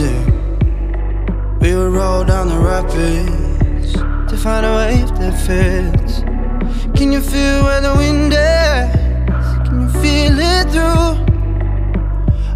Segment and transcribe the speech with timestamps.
[0.00, 0.24] eh?
[1.60, 3.92] We would roll down the rapids
[4.30, 6.20] to find a wave that fits.
[6.96, 9.68] Can you feel where the wind is?
[9.68, 11.08] Can you feel it through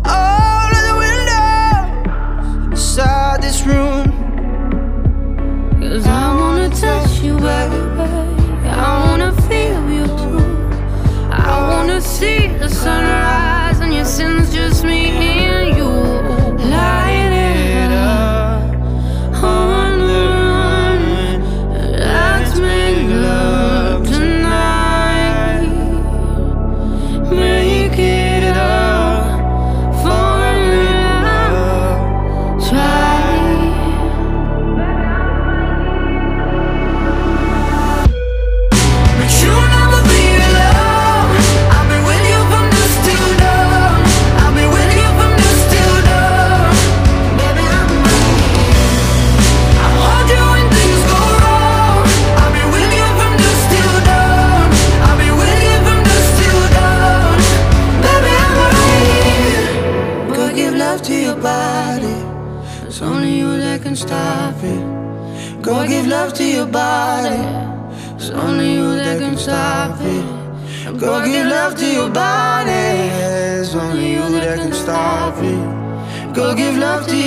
[0.04, 4.06] all of the windows inside this room?
[5.80, 7.80] Cause I wanna touch you, baby.
[8.68, 10.40] I wanna feel you too.
[11.30, 14.39] I wanna see the sunrise and your sins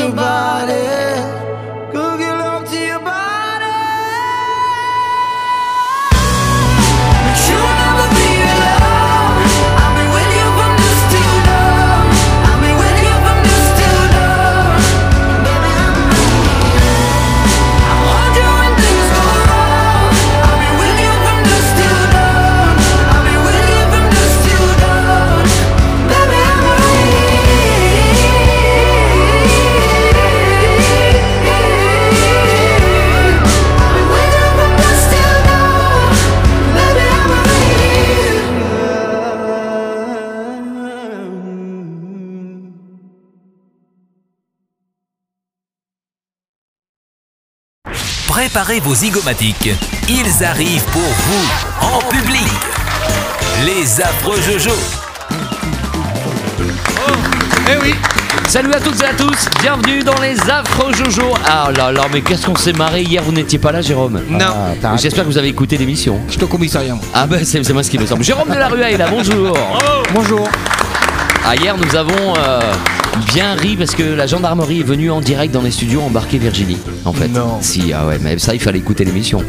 [0.03, 1.32] your body.
[48.53, 49.71] Préparez vos zygomatiques.
[50.07, 52.45] Ils arrivent pour vous, en public.
[53.65, 54.75] Les affreux Jojo.
[57.67, 57.95] Eh oui
[58.47, 61.33] Salut à toutes et à tous, bienvenue dans les affreux Jojo.
[61.47, 64.53] Ah là là, mais qu'est-ce qu'on s'est marré hier, vous n'étiez pas là, Jérôme Non.
[64.83, 66.19] Ah, J'espère que vous avez écouté l'émission.
[66.29, 66.95] Je te commissariat.
[67.11, 68.23] Ah ben c'est moi ce qui me semble.
[68.23, 69.57] Jérôme de la Rue est là, bonjour.
[70.13, 70.47] Bonjour.
[71.43, 72.71] Ah hier nous avons euh,
[73.33, 76.77] bien ri parce que la gendarmerie est venue en direct dans les studios embarquer Virginie.
[77.05, 77.27] En fait.
[77.27, 77.57] Non.
[77.61, 79.43] Si, ah ouais, mais ça il fallait écouter l'émission.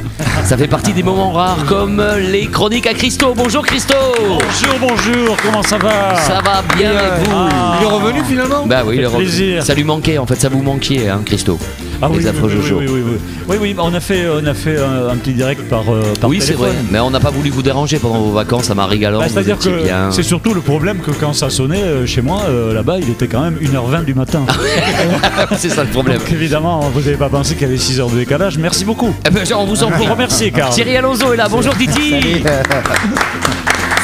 [0.45, 3.35] ça fait partie des moments rares comme les chroniques à Christo.
[3.37, 3.95] Bonjour Christo.
[4.19, 7.79] Bonjour, bonjour, comment ça va Ça va bien avec vous Ah.
[7.81, 9.65] Il est revenu finalement Bah oui, fait le re- plaisir.
[9.65, 11.59] ça lui manquait en fait, ça vous manquiez, hein, Christo.
[12.05, 12.79] Ah les oui, affreux oui, oui, Jojo.
[12.81, 13.19] oui, oui, oui.
[13.49, 16.29] Oui, oui, on a fait, on a fait un, un petit direct par, euh, par
[16.29, 19.23] Oui, c'est vrai, mais on n'a pas voulu vous déranger pendant vos vacances à Marie-Galante.
[19.23, 20.11] Bah, C'est-à-dire que bien.
[20.11, 23.27] c'est surtout le problème que quand ça sonnait euh, chez moi, euh, là-bas, il était
[23.27, 24.45] quand même 1h20 du matin.
[25.57, 26.19] c'est ça le problème.
[26.19, 28.59] Donc évidemment, vous n'avez pas pensé qu'il y avait 6 heures de décalage.
[28.59, 29.15] Merci beaucoup.
[29.27, 30.07] Eh ben, on vous en prie.
[30.07, 30.75] Remercie, Karl.
[30.75, 31.49] Thierry Alonso est là.
[31.51, 32.43] Bonjour Titi.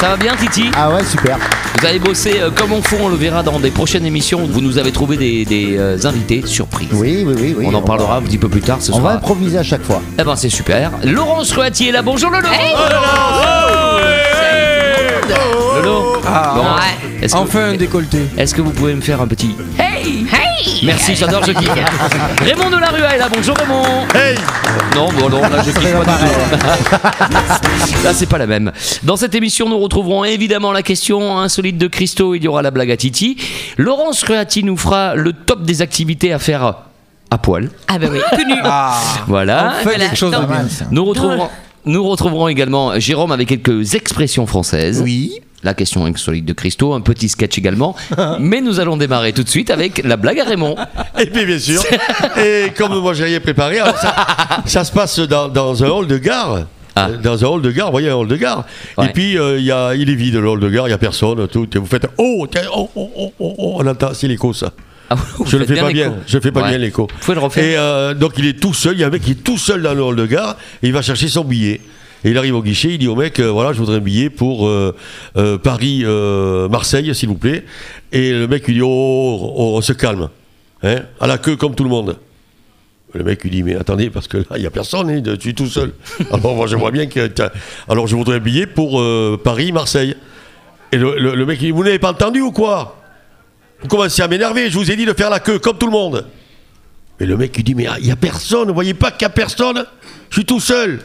[0.01, 1.37] Ça va bien, Titi Ah ouais, super.
[1.79, 4.47] Vous avez bossé euh, comme on faut, on le verra dans des prochaines émissions.
[4.49, 6.89] Vous nous avez trouvé des, des, euh, invités surprises.
[6.93, 7.55] Oui, oui, oui.
[7.55, 7.65] oui.
[7.69, 9.13] on en parlera un petit peu plus tard ce On va soir.
[9.17, 10.01] improviser à chaque fois.
[10.17, 10.89] Eh ben c'est super.
[11.03, 12.01] Laurence Ruati est là.
[12.01, 12.47] Bonjour Lolo.
[15.75, 16.13] Lolo.
[16.23, 16.81] Laurence,
[17.21, 18.25] est-ce que, Enfin un décolleté.
[18.37, 20.25] est-ce que vous pouvez me faire un petit Hey
[20.83, 21.69] Merci, j'adore, je kiffe.
[22.41, 23.29] Raymond Delarue est là.
[23.33, 23.83] Bonjour Raymond.
[24.15, 24.35] Hey
[24.95, 28.03] Non, bon non, là je kiffe pas du tout.
[28.03, 28.71] Là c'est pas la même.
[29.03, 32.33] Dans cette émission, nous retrouverons évidemment la question insolite de Christo.
[32.35, 33.37] Il y aura la blague à Titi.
[33.77, 36.75] Laurence Ruati nous fera le top des activités à faire
[37.29, 37.69] à poil.
[37.87, 38.55] Ah bah oui, connu.
[39.27, 39.75] Voilà.
[39.81, 40.47] Enfin quelque chose de bien.
[40.47, 40.85] mal, ça.
[40.89, 41.49] Nous retrouverons,
[41.85, 45.01] nous retrouverons également Jérôme avec quelques expressions françaises.
[45.03, 45.41] Oui.
[45.63, 47.95] La question insolite de Christo, un petit sketch également.
[48.39, 50.75] Mais nous allons démarrer tout de suite avec la blague à Raymond.
[51.19, 51.81] Et puis bien sûr.
[52.37, 54.15] Et comme moi j'ai rien préparé, alors ça,
[54.65, 56.65] ça se passe dans, dans un hall de gare.
[56.95, 57.07] Ah.
[57.09, 58.65] Euh, Dans un hall de gare, vous voyez un hall de gare.
[58.97, 59.05] Ouais.
[59.05, 60.93] Et puis euh, il y a, il est vide le hall de gare, il n'y
[60.93, 61.65] a personne, tout.
[61.73, 64.73] Et vous faites oh, oh, oh, oh, oh, oh, on entend, c'est l'écho ça.
[65.09, 65.15] Ah,
[65.45, 66.69] Je le faites fais pas bien, je fais pas Ouais.
[66.69, 67.07] bien l'écho.
[67.57, 69.57] Et euh, donc il est tout seul, il y a un mec qui est tout
[69.57, 71.79] seul dans le hall de gare, et il va chercher son billet.
[72.23, 74.29] Et il arrive au guichet, il dit au mec, euh, voilà, je voudrais un billet
[74.29, 74.95] pour euh,
[75.37, 77.65] euh, Paris-Marseille, s'il vous plaît.
[78.11, 80.29] Et le mec lui dit, oh, oh, oh, on se calme,
[80.83, 82.17] hein, à la queue comme tout le monde.
[83.13, 85.39] Le mec lui dit, mais attendez, parce que là, il n'y a personne, hein, je
[85.39, 85.93] suis tout seul.
[86.31, 87.29] Alors moi, je vois bien que...
[87.89, 89.01] Alors je voudrais un billet pour
[89.43, 90.15] Paris-Marseille.
[90.93, 92.97] Et le, le- le mec il dit, vous n'avez pas entendu ou quoi?
[93.81, 95.91] Vous commencez à m'énerver, je vous ai dit de faire la queue comme tout le
[95.91, 96.25] monde.
[97.19, 99.31] Et le mec il dit, mais il n'y a personne, vous voyez pas qu'il n'y
[99.31, 99.85] a personne?
[100.29, 100.99] Je suis tout seul.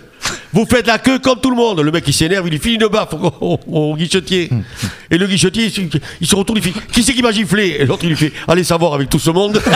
[0.56, 1.80] Vous faites la queue comme tout le monde.
[1.80, 3.30] Le mec il s'énerve, il lui file une baffe au,
[3.68, 4.48] au- au guichetier.
[5.10, 7.76] Et le guichetier, il, se- il se retourne, il fait, qui c'est qui m'a giflé?
[7.80, 9.60] Et l'autre il lui fait, allez savoir avec tout ce monde.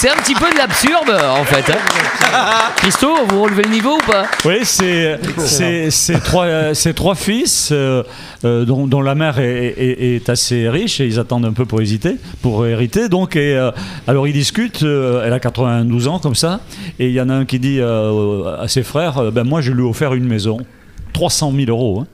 [0.00, 1.72] C'est un petit peu de l'absurde en fait.
[1.72, 2.70] hein.
[2.76, 4.26] Christo, vous relevez le niveau ou pas?
[4.44, 8.04] Oui, c'est c'est- c'est trois, euh, c'est trois fils euh,
[8.44, 11.64] euh, dont, dont la mère est, est- est assez riche et ils attendent un peu
[11.64, 13.08] pour hésiter, pour hériter.
[13.08, 13.72] Donc, et, euh,
[14.06, 14.84] alors ils discutent.
[14.84, 16.60] euh, elle a 92 ans comme ça,
[17.00, 19.72] et il y en a un qui dit euh, à ses frères Ben moi, je
[19.72, 20.58] lui ai offert une maison,
[21.12, 22.06] 300 000 euros, hein,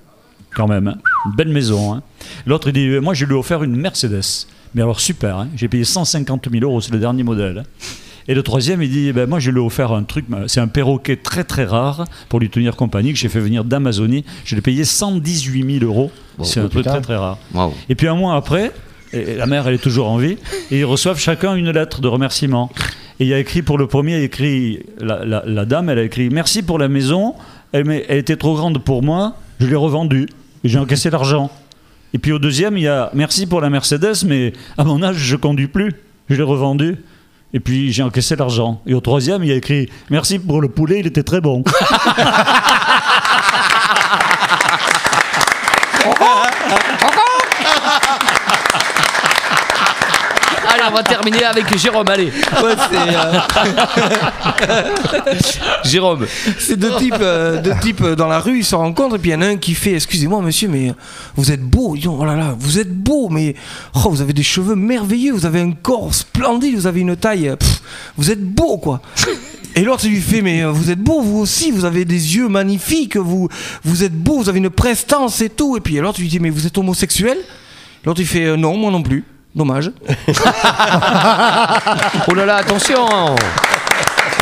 [0.56, 0.96] quand même, hein.
[1.26, 1.92] une belle maison.
[1.92, 2.02] hein.
[2.46, 4.46] L'autre il dit Moi, je lui ai offert une Mercedes.
[4.74, 7.58] Mais alors super, hein, j'ai payé 150 000 euros, c'est le dernier modèle.
[7.58, 7.84] hein.
[8.26, 10.66] Et le troisième, il dit, ben moi je lui ai offert un truc, c'est un
[10.66, 14.24] perroquet très très rare pour lui tenir compagnie que j'ai fait venir d'Amazonie.
[14.46, 16.10] Je l'ai payé 118 000 euros.
[16.42, 17.38] c'est un truc très très rare.
[17.90, 18.72] Et puis un mois après,
[19.12, 20.38] et la mère elle est toujours en vie,
[20.70, 22.70] et ils reçoivent chacun une lettre de remerciement.
[23.20, 25.64] Et il y a écrit pour le premier, il y a écrit la, la- la
[25.66, 27.34] dame, elle a écrit merci pour la maison,
[27.72, 30.28] elle, elle était trop grande pour moi, je l'ai revendue
[30.64, 31.50] et j'ai encaissé l'argent.
[32.14, 35.16] Et puis au deuxième, il y a merci pour la Mercedes, mais à mon âge
[35.16, 35.92] je conduis plus,
[36.30, 36.96] je l'ai revendue.
[37.52, 38.80] Et puis j'ai encaissé l'argent.
[38.86, 41.64] Et au troisième, il y a écrit Merci pour le poulet, il était très bon.
[50.90, 52.08] on va terminer avec Jérôme.
[52.08, 52.26] Allez,
[52.62, 53.38] Ouais, euh,
[55.84, 56.26] Jérôme.
[56.58, 59.34] c'est deux types, euh, deux types dans la rue, ils se rencontrent et puis il
[59.34, 60.92] y en a un qui fait Excusez-moi monsieur, mais
[61.36, 61.94] vous êtes beau.
[61.94, 63.54] Ils disent, Oh là là, vous êtes beau, mais
[63.94, 67.48] oh, vous avez des cheveux merveilleux, vous avez un corps splendide, vous avez une taille.
[67.48, 67.82] euh, pff,
[68.16, 69.00] vous êtes beau quoi.
[69.76, 73.16] Et l'autre lui fait mais vous êtes beau vous aussi, vous avez des yeux magnifiques,
[73.16, 73.48] vous
[73.82, 75.76] vous êtes beau, vous avez une prestance et tout.
[75.76, 77.36] Et puis l'autre lui dit mais vous êtes homosexuel?
[78.04, 79.24] L'autre il fait non moi non plus.
[79.54, 79.90] Dommage.
[82.28, 83.06] Oh là là, attention.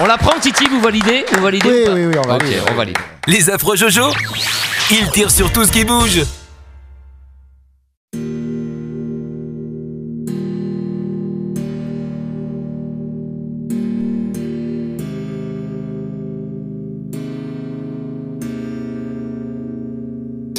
[0.00, 2.71] On la prend, Titi, vous validez Vous validez Oui, ou pas oui, oui, on Ok,
[2.71, 2.97] on valide.
[3.26, 4.11] Les affreux Jojo
[4.90, 6.23] Ils tirent sur tout ce qui bouge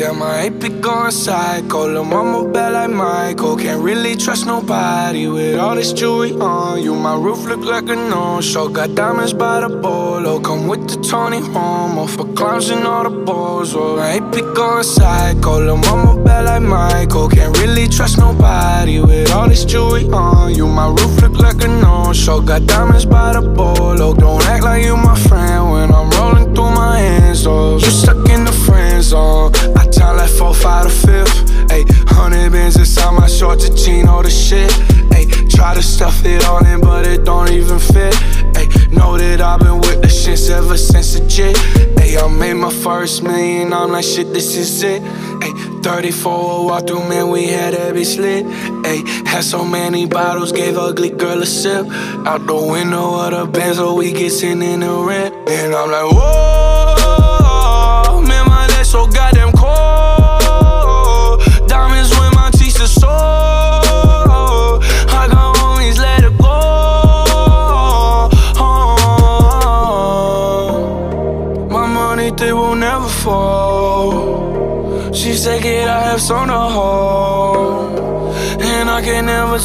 [0.03, 1.87] Damn, I ain't be going psycho.
[1.87, 3.55] Lil' mama bad like Michael.
[3.55, 6.93] Can't really trust nobody with all this jewelry on you.
[6.93, 8.67] My roof look like a no-show.
[8.67, 10.41] Got diamonds by the bolo.
[10.41, 13.73] Come with the Tony Homo for clowns and all the balls.
[13.73, 15.63] Oh, I ain't be going psycho.
[15.63, 17.29] Lil' mama bad like Michael.
[17.29, 20.67] Can't really trust nobody with all this jewelry on you.
[20.67, 22.41] My roof look like a no-show.
[22.41, 24.13] Got diamonds by the bolo.
[24.13, 27.47] Don't act like you my friend when I'm rolling through my hands.
[27.47, 29.53] Oh, you stuck in the friend zone.
[29.77, 31.35] I tell like four, five, to fifth.
[31.69, 34.69] Ayy, hundred bins inside my shorts, a jean, all the shit.
[35.11, 38.13] Ayy, try to stuff it all in, but it don't even fit.
[38.59, 41.55] Ayy, know that I've been with the shits ever since the jit.
[41.97, 45.01] Ayy, I made my first million, I'm like, shit, this is it.
[45.01, 48.45] Ayy, 34 walk through, man, we had that bitch lit.
[48.85, 51.85] Ayy, had so many bottles, gave ugly girl a sip.
[52.25, 55.33] Out the window of the so we get in the rent.
[55.49, 59.42] And I'm like, whoa, man, my legs so goddamn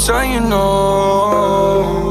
[0.08, 2.08] tell you no.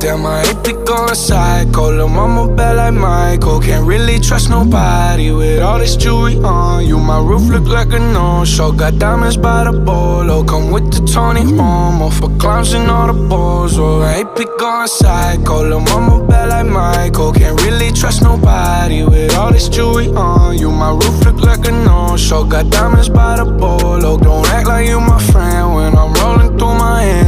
[0.00, 1.90] Damn, I hate to go psycho.
[1.90, 3.58] Lil' mama bad like Michael.
[3.58, 6.98] Can't really trust nobody with all this jewelry on you.
[6.98, 8.70] My roof look like a no-show.
[8.72, 10.44] Got diamonds by the bolo.
[10.44, 13.78] Come with the Tony Momo for clowns and all the balls.
[13.78, 15.62] Oh, I hate to go psycho.
[15.68, 17.32] Lil' mama bad like Michael.
[17.32, 20.70] Can't really trust nobody with all this jewelry on you.
[20.70, 22.44] My roof look like a no-show.
[22.44, 24.18] Got diamonds by the bolo.
[24.18, 27.27] Don't act like you my friend when I'm rolling through my hands.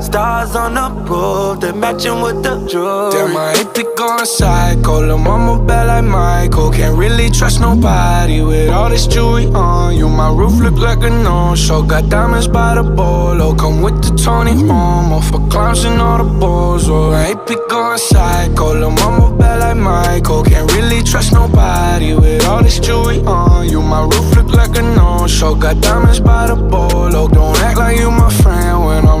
[0.00, 3.12] Stars on the roof, they matching with the jewelry.
[3.12, 5.00] Damn, I hate to go psycho.
[5.06, 6.70] Lil' mama bad like Michael.
[6.70, 10.08] Can't really trust nobody with all this jewelry on you.
[10.08, 11.82] My roof look like a no-show.
[11.82, 13.54] Got diamonds by the bolo.
[13.54, 16.88] Come with the Tony Momo for clowns and all the balls.
[16.88, 18.74] Oh, I hate to go psycho.
[18.74, 20.42] Lil' mama bad like Michael.
[20.44, 23.82] Can't really trust nobody with all this jewelry on you.
[23.82, 25.54] My roof look like a no-show.
[25.54, 27.28] Got diamonds by the bolo.
[27.28, 29.19] Don't act like you my friend when I'm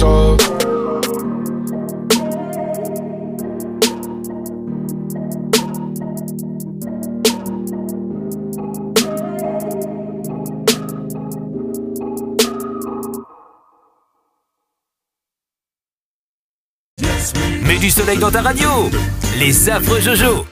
[0.00, 0.36] Oh.
[17.66, 18.68] Mets du soleil dans ta radio.
[19.38, 20.46] Les affreux Jojo.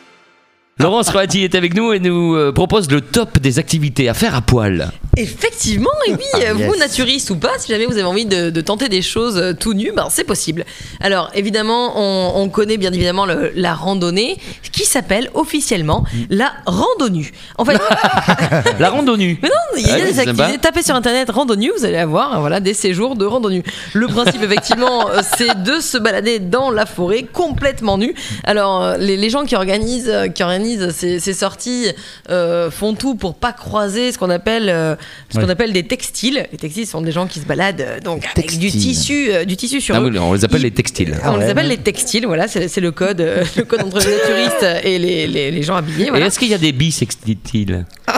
[0.78, 4.34] Laurence Roati est avec nous et nous euh, propose le top des activités à faire
[4.34, 4.90] à poil.
[5.20, 8.60] Effectivement, et oui, Ah, vous naturiste ou pas, si jamais vous avez envie de, de
[8.60, 10.64] tenter des choses euh, tout nu, ben c'est possible.
[11.00, 14.38] Alors évidemment, on, on connaît bien évidemment le- la randonnée
[14.72, 16.16] qui s'appelle officiellement Mm.
[16.30, 17.32] la randonnue.
[17.58, 17.78] En fait,
[18.78, 19.38] La randonnue.
[19.42, 20.58] mais non, il y a Ah des activités.
[20.58, 23.62] Tapez sur internet randonnue, vous allez avoir euh, voilà des séjours de randonnue.
[23.92, 28.14] Le principe effectivement, euh, c'est de se balader dans la forêt complètement nu.
[28.44, 31.86] Alors euh, les, les gens qui organisent euh, qui organisent ces, ces sorties
[32.30, 34.96] euh, font tout pour pas croiser ce qu'on appelle euh,
[35.32, 36.46] ce qu'on appelle des textiles.
[36.52, 39.56] Les textiles sont des gens qui se baladent euh, donc avec du tissu euh, du
[39.56, 40.10] tissu sur Ah eux.
[40.10, 41.16] oui, on les appelle Ils- les textiles.
[41.24, 41.76] on les ouais, appelle ouais.
[41.76, 45.50] les textiles, voilà, c'est le code, euh, le code entre les naturistes et les, les-
[45.50, 46.10] les gens habillés.
[46.14, 47.84] Et est-ce qu'il y a des bisextiles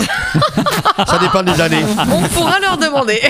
[1.07, 1.83] Ça dépend des années.
[2.11, 3.21] On pourra leur demander.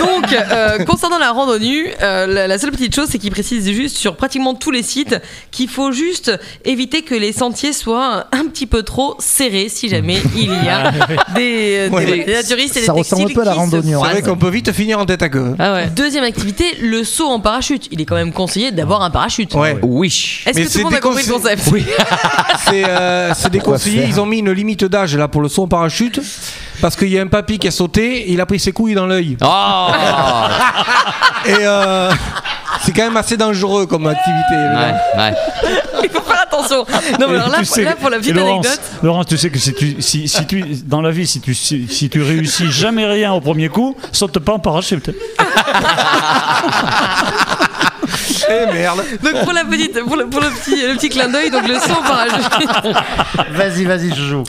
[0.00, 3.96] Donc, euh, concernant la randonnée, euh, la, la seule petite chose, c'est qu'ils précisent juste
[3.96, 5.16] sur pratiquement tous les sites
[5.50, 6.32] qu'il faut juste
[6.64, 10.90] éviter que les sentiers soient un petit peu trop serrés si jamais il y a
[11.34, 14.04] des, Ouais, des- mais des naturistes et des ressemble un peu à la randonnée, en
[14.04, 15.54] C'est vrai qu'on peut vite finir en tête à queue.
[15.58, 15.86] Ah ouais.
[15.88, 17.88] Deuxième activité, le saut en parachute.
[17.90, 19.54] Il est quand même conseillé d'avoir un parachute.
[19.54, 19.78] Ouais.
[19.82, 20.42] Oui.
[20.46, 21.84] Est-ce Mais que tout c'est le monde a compris le concept Oui.
[22.68, 24.04] C'est euh, déconseillé.
[24.08, 26.20] Ils ont mis une limite d'âge là pour le saut en parachute
[26.80, 29.06] parce qu'il y a un papy qui a sauté, il a pris ses couilles dans
[29.06, 29.36] l'œil.
[29.42, 29.86] Oh
[31.46, 32.10] Et euh,
[32.82, 34.52] c'est quand même assez dangereux comme activité.
[34.54, 35.34] Ouais, ouais.
[36.04, 36.84] Il faut faire attention.
[37.20, 38.84] Non, mais alors là, Tu sais- là, pour la et petite Laurence, anecdote.
[39.02, 41.86] Laurence, tu sais que si tu, si, si tu, dans la vie, si tu, si,
[41.88, 45.10] si tu réussis jamais rien au premier coup, saute pas en parachute.
[48.48, 49.02] Eh merde.
[49.22, 51.74] Donc pour la petite, pour le, pour le petit, le petit clin d'œil, donc le
[51.74, 52.96] saut en parachute.
[53.52, 54.44] Vas-y, vas-y, Jojo.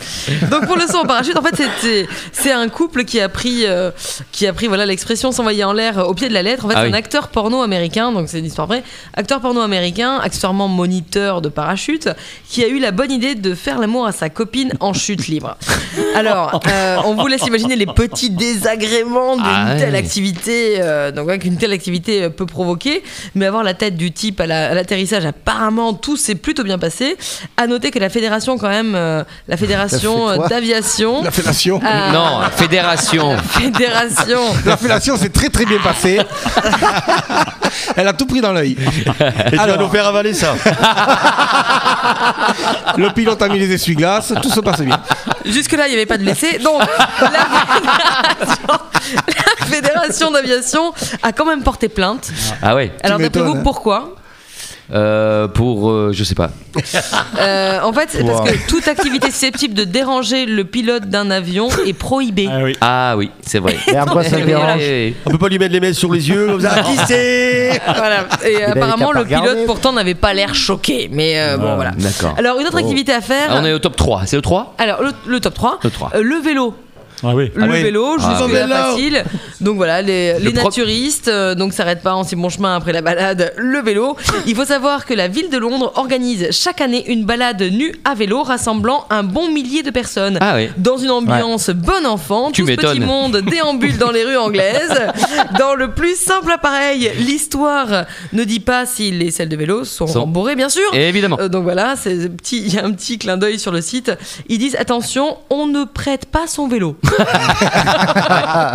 [0.51, 3.66] Donc pour le saut en parachute, en fait, c'est- c'est un couple qui a pris,
[3.66, 3.92] euh,
[4.32, 6.66] qui a pris voilà l'expression s'envoyer en l'air euh, au pied de la lettre.
[6.66, 6.94] En fait, Ah c'est oui.
[6.94, 8.84] un acteur porno américain, donc c'est une histoire vraie.
[9.16, 12.10] Acteur porno américain, accessoirement moniteur de parachute,
[12.50, 15.58] qui a eu la bonne idée de faire l'amour à sa copine en chute libre.
[16.16, 19.80] Alors, euh, on vous laisse imaginer les petits désagréments d'une Ah ouais.
[19.80, 23.04] telle activité, euh, donc ouais, qu'une telle activité peut provoquer.
[23.36, 26.77] Mais avoir la tête du type à la- à l'atterrissage, apparemment, tout s'est plutôt bien
[26.77, 27.17] passé.
[27.56, 31.79] À noter que la fédération, quand même, euh, la fédération euh, d'aviation, La.
[31.84, 32.12] Ah.
[32.12, 33.38] Non, fédération.
[33.50, 36.20] fédération, La fellation s'est très très bien passée.
[37.96, 38.75] Elle a tout pris dans l'œil.
[38.79, 39.79] Et tu vas Alors.
[39.79, 40.56] nous faire avaler ça.
[42.98, 45.00] Le pilote a mis les essuie-glaces, tout se passe bien.
[45.46, 46.58] Jusque-là, il n'y avait pas de blessés.
[46.60, 46.88] Donc, fédération,
[47.22, 47.97] la
[50.31, 50.93] d'aviation
[51.24, 52.31] a quand même porté plainte.
[52.62, 52.91] Ah ouais.
[53.03, 53.62] Alors, d'après vous, hein.
[53.63, 54.15] pourquoi?
[54.93, 56.50] Euh, pour, euh, je sais pas.
[57.39, 61.67] Euh, En fait, c'est parce que toute activité susceptible de déranger le pilote d'un avion
[61.86, 62.48] est prohibée.
[62.50, 62.77] Ah oui.
[62.81, 63.75] Ah oui, c'est vrai.
[63.88, 65.13] Et quoi ça dérange oui.
[65.25, 66.81] On peut pas lui mettre les mains sur les yeux comme ça.
[66.84, 67.81] Qui c'est?
[67.86, 68.27] Voilà.
[68.46, 69.65] Et apparemment, le pilote regarder.
[69.65, 71.10] pourtant n'avait pas l'air choqué.
[71.12, 71.91] Mais euh, bon, Ah, voilà.
[71.91, 72.36] D'accord.
[72.38, 73.48] Alors, une autre activité à faire.
[73.50, 74.24] Ah, on est au top 3.
[74.25, 75.79] C'est le 3 Alors, le, le top 3.
[75.84, 76.12] Le 3.
[76.15, 76.74] Euh, le vélo.
[77.24, 77.51] Ah oui.
[77.55, 77.81] Le oui.
[77.83, 78.67] vélo, Ah, jusque oui.
[78.67, 79.24] là facile.
[79.59, 83.01] Donc voilà, les, les naturistes, euh, donc s'arrêtent pas en si bon chemin après la
[83.01, 84.15] balade, le vélo.
[84.45, 88.13] Il faut savoir que la ville de Londres organise chaque année une balade nue à
[88.13, 90.38] vélo rassemblant un bon millier de personnes.
[90.41, 90.69] Ah oui.
[90.77, 95.01] Dans une ambiance bon enfant, Tu tout ce petit monde déambule dans les rues anglaises.
[95.59, 100.05] Dans le plus simple appareil, l'histoire ne dit pas si les selles de vélo sont
[100.07, 100.83] Sont- rembourrées, bien sûr.
[100.93, 101.38] Évidemment.
[101.39, 104.12] Euh, donc voilà, c'est petit- il y a un petit clin d'œil sur le site.
[104.50, 106.95] Ils disent attention, on ne prête pas son vélo.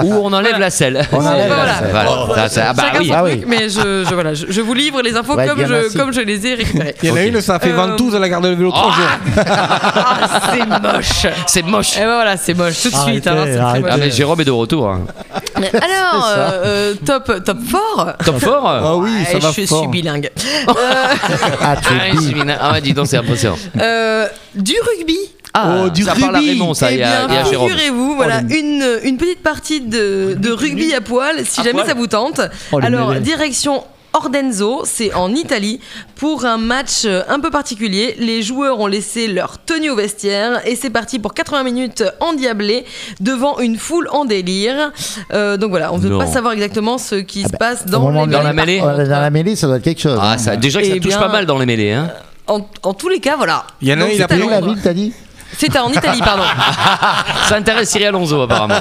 [0.04, 1.06] Ou on enlève la selle.
[1.12, 1.88] On enlève la selle.
[1.90, 2.34] Voilà.
[2.34, 3.08] Ça, ça- ah bah Chacun oui.
[3.08, 5.58] son Ah truc, mais je, je- voilà, je, je vous livre les infos Ouais, comme,
[5.58, 5.96] bien, je, merci.
[5.96, 6.94] comme je les ai récupérées.
[7.02, 7.26] Il y en a Ok.
[7.28, 9.08] une, ça a fait Euh, ventouse à la garde de vélo trois jours.
[9.46, 11.26] Ah, c'est moche.
[11.46, 11.96] C'est moche.
[11.96, 13.26] Et ben voilà, c'est moche tout de suite.
[13.26, 13.80] Arrêtez, hein, c'est très arrêtez.
[13.82, 13.90] moche.
[13.94, 14.88] Ah mais Jérôme est de retour.
[14.88, 15.00] hein.
[15.56, 18.12] Alors, euh, euh, top, top fort.
[18.24, 19.88] Top fort Ah oui, ça Ouais, va je suis fort.
[19.88, 20.30] bilingue.
[20.68, 20.72] Euh,
[21.60, 22.34] Ah, tu Ah, es bi.
[22.34, 23.56] oui, ah ouais, dis donc, c'est impressionnant.
[23.80, 25.18] euh, du rugby.
[25.54, 26.52] Ah, Oh, du ça parle à rugby.
[26.52, 30.50] Raymond, ça, Eh il y a, bien, figurez-vous, voilà, une, une petite partie de, de
[30.50, 32.40] rugby à poil, si À jamais poil ça vous tente.
[32.72, 35.80] Oh, Alors, direction Ordenzo, c'est en Italie,
[36.16, 38.14] pour un match euh, un peu particulier.
[38.18, 42.84] Les joueurs ont laissé leur tenue au vestiaire et c'est parti pour 80 minutes endiablées
[43.20, 44.92] devant une foule en délire.
[45.32, 48.10] Euh, donc voilà, on ne veut pas savoir exactement ce qui se passe Au dans,
[48.10, 49.08] les Dans la mêlées, mêlée.
[49.08, 50.18] Dans la mêlée, ça doit être quelque chose.
[50.20, 50.38] Ah, hein.
[50.38, 51.92] ça, déjà que ça Eh touche bien, pas mal dans les mêlées.
[51.92, 52.10] Hein.
[52.46, 53.64] En, en tous les cas, voilà.
[53.80, 55.14] Il y en a il a pris la ville, t'as dit?
[55.58, 56.42] C'est en Italie, pardon.
[57.48, 58.74] Ça intéresse Cyril Alonso apparemment.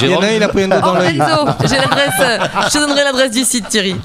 [0.00, 1.22] Il y en Jérôme, a un, il a pris un doigt dans l'œil.
[1.68, 2.40] J'ai l'adresse.
[2.66, 3.96] Je te donnerai l'adresse du site, Thierry.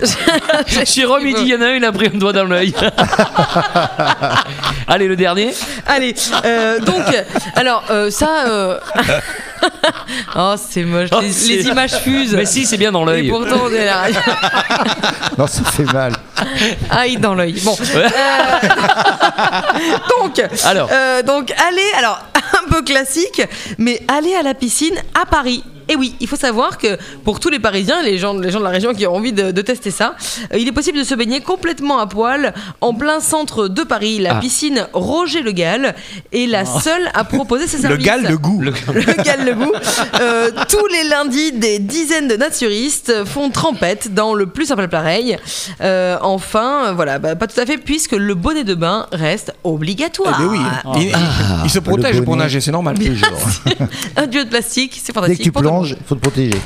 [0.86, 2.74] Jérôme, il dit il y en a un, il a pris un doigt dans l'œil.
[4.88, 5.54] Allez, le dernier.
[5.88, 6.14] Allez,
[6.46, 7.04] euh, donc,
[7.56, 8.46] alors, euh, ça.
[8.48, 8.80] euh,
[10.36, 11.10] oh, c'est moche.
[11.12, 12.36] Oh, les, images fusent.
[12.36, 13.30] Mais si, c'est bien dans Et l'œil.
[13.30, 14.04] pourtant, on est là.
[15.38, 16.14] Non, ça fait mal.
[16.90, 17.62] Aïe dans l'œil.
[17.64, 17.78] Bon.
[17.96, 18.10] Euh,
[20.22, 20.90] donc, Alors.
[20.92, 23.42] euh, donc, allez, alors, un peu classique,
[23.78, 25.64] mais aller à la piscine à Paris.
[25.90, 28.64] Et oui, il faut savoir que pour tous les Parisiens, les gens, les gens de
[28.64, 30.16] la région qui ont envie de, de tester ça,
[30.54, 34.20] euh, il est possible de se baigner complètement à poil en plein centre de Paris.
[34.20, 34.40] La Ah.
[34.40, 35.96] piscine Roger Le Gall
[36.32, 38.06] est la seule à proposer ces Le services.
[38.06, 38.62] gal de goût.
[38.62, 39.74] Le- Le Gal le goût.
[40.22, 45.38] Euh, tous les lundis, des dizaines de naturistes font trempette dans le plus simple appareil.
[45.82, 49.68] Euh, enfin, voilà, bah, pas tout à fait, puisque le bonnet de bain reste Eh
[49.68, 50.38] obligatoire.
[50.40, 50.60] ben oui,
[50.98, 51.14] il, il-
[51.66, 52.96] il se protège Le pour nager, c'est normal.
[54.18, 55.40] Un duo de plastique, c'est Dès fantastique.
[55.40, 56.60] que tu le plonges, faut te protéger.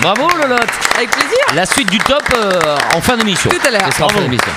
[0.00, 0.68] Bravo Lolotte.
[0.96, 1.38] Avec plaisir.
[1.54, 3.50] La suite du top euh, en fin d'émission.
[3.50, 3.86] Tout à l'heure.
[3.90, 4.28] Ce sera en fin Bravo.
[4.28, 4.52] d'émission.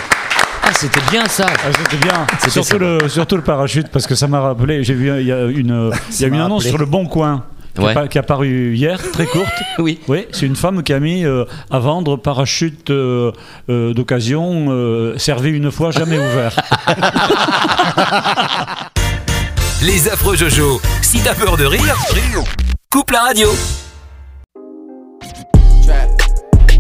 [0.64, 1.46] Ah, c'était bien ça.
[1.50, 2.28] Ah, C'était bien.
[2.50, 4.84] Surtout le, surtout le parachute, parce que ça m'a rappelé.
[4.84, 6.70] J'ai vu, il y a une, il y a une annonce rappelé.
[6.70, 7.44] sur le Bon Coin.
[7.76, 7.96] Qui, Ouais.
[7.96, 9.54] a, qui a paru hier, très courte.
[9.78, 10.00] Oui.
[10.08, 13.32] Oui, c'est une femme qui a mis euh, à vendre parachute euh,
[13.70, 16.56] euh, d'occasion, euh, servi une fois, jamais ouvert.
[19.84, 20.82] Les affreux Jojo.
[21.04, 21.96] Si t'as peur de rire,
[22.90, 23.48] coupe la radio.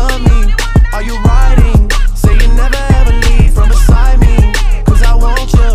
[0.00, 0.40] Love me?
[0.92, 1.90] Are you riding?
[2.14, 4.36] Say you never ever leave from beside me.
[4.88, 5.70] Cause I want you,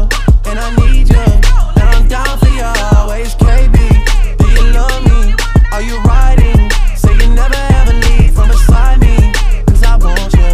[0.50, 1.28] and I need you,
[1.80, 3.36] and I'm down for you always.
[3.36, 3.78] KB,
[4.40, 5.22] do you love me?
[5.76, 6.60] Are you riding?
[7.02, 9.16] Say you never ever leave from beside me.
[9.68, 10.50] Cause I want you,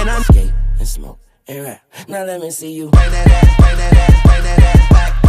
[0.00, 1.80] and I skate and smoke and rap.
[2.08, 2.90] Now let me see you.
[2.90, 5.21] Bring that ass, bring that ass, bring that ass back.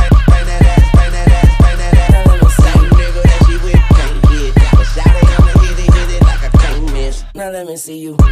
[7.36, 8.16] Now let me see you.
[8.20, 8.28] Now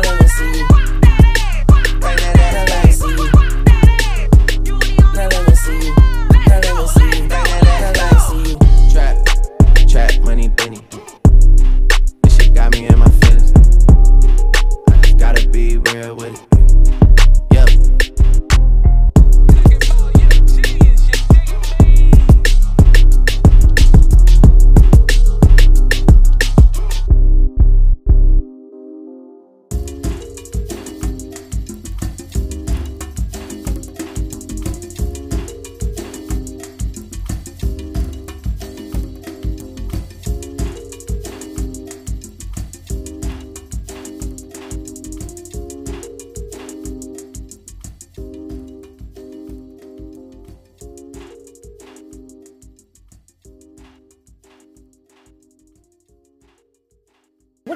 [0.00, 0.66] let me see you.
[2.00, 3.39] Bring that now let me see you.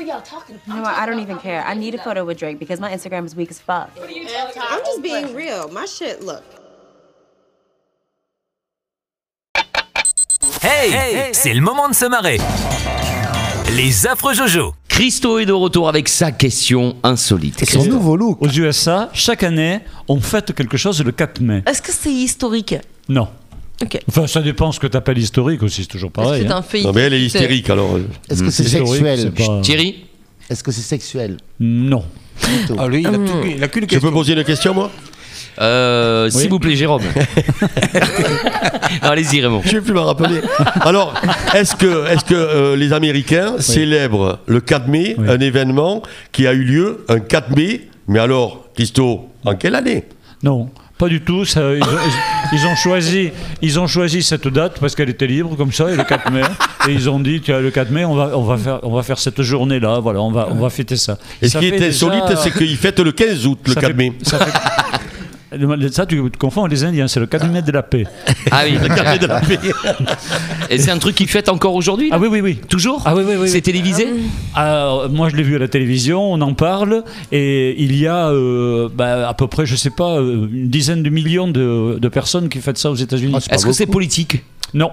[0.06, 0.66] Y'all talking about?
[0.68, 0.94] You know what?
[0.96, 1.64] I don't even care.
[1.66, 3.90] I need a photo with Drake because my Instagram is weak as fuck.
[3.98, 5.68] I'm just being real.
[5.68, 6.42] My shit, look.
[10.62, 12.38] Hey, c'est le moment de se marrer.
[13.76, 14.74] Les affreux Jojo.
[14.88, 17.56] Christo est de retour avec sa question insolite.
[17.58, 18.40] C'est son nouveau look.
[18.40, 21.64] Aux USA, chaque année, on fête quelque chose le 4 mai.
[21.66, 22.76] Est-ce que c'est historique?
[23.08, 23.28] Non.
[24.08, 26.44] Enfin, ça dépend ce que tu appelles historique aussi, c'est toujours pareil.
[26.46, 26.56] c'est hein.
[26.58, 27.96] un fait Non, mais elle est hystérique alors.
[27.96, 28.06] euh.
[28.30, 30.04] Est-ce que c'est Historique, sexuel c'est pas- Thierry
[30.50, 32.04] Est-ce que c'est sexuel Non.
[32.78, 34.08] Ah, lui, il a, plus- il a qu'une Tu question.
[34.08, 34.90] peux poser une question, moi
[35.60, 37.02] Euh, S'il vous plaît, Jérôme.
[39.02, 39.62] Allez-y, Raymond.
[39.64, 40.40] Je ne vais plus m'en rappeler.
[40.80, 41.14] Alors,
[41.54, 46.52] est-ce que, est que euh, les Américains célèbrent le 4 mai un événement qui a
[46.52, 50.04] eu lieu un 4 mai Mais alors, Christo, en quelle année?
[50.42, 50.68] Non,
[50.98, 51.44] pas du tout.
[51.44, 51.86] ça, ils, ont,
[52.52, 53.30] ils- ils ont choisi,
[53.62, 56.42] ils ont choisi cette date parce qu'elle était libre comme ça, et le 4 mai.
[56.88, 59.02] Et ils ont dit, tiens, le 4 mai, on va, on va, faire, on va
[59.02, 59.98] faire cette journée-là.
[60.00, 61.18] Voilà, on va, on va fêter ça.
[61.42, 63.80] Et ce Ça qui est déjà- insolite, c'est qu'ils fêtent le 15 août, le Ça
[63.80, 64.12] 4 fait- mai.
[64.22, 64.52] ça fait-
[65.92, 68.04] Ça, tu te confonds les Indiens, c'est le 4 mai de la paix.
[68.50, 69.58] Ah oui, Le 4 mai de la paix.
[70.70, 72.56] Et c'est un truc qui fête encore aujourd'hui Ah oui, oui, oui.
[72.68, 73.48] Toujours Ah oui, oui, oui.
[73.48, 74.08] C'est télévisé
[74.54, 78.28] Ah, moi, je l'ai vu à la télévision, on en parle, et il y a
[78.30, 82.08] euh, bah, à peu près, je sais pas, euh, une dizaine de millions de, de
[82.08, 83.36] personnes qui fêtent ça aux États-Unis.
[83.50, 84.44] Est-ce que c'est politique?
[84.72, 84.90] Non.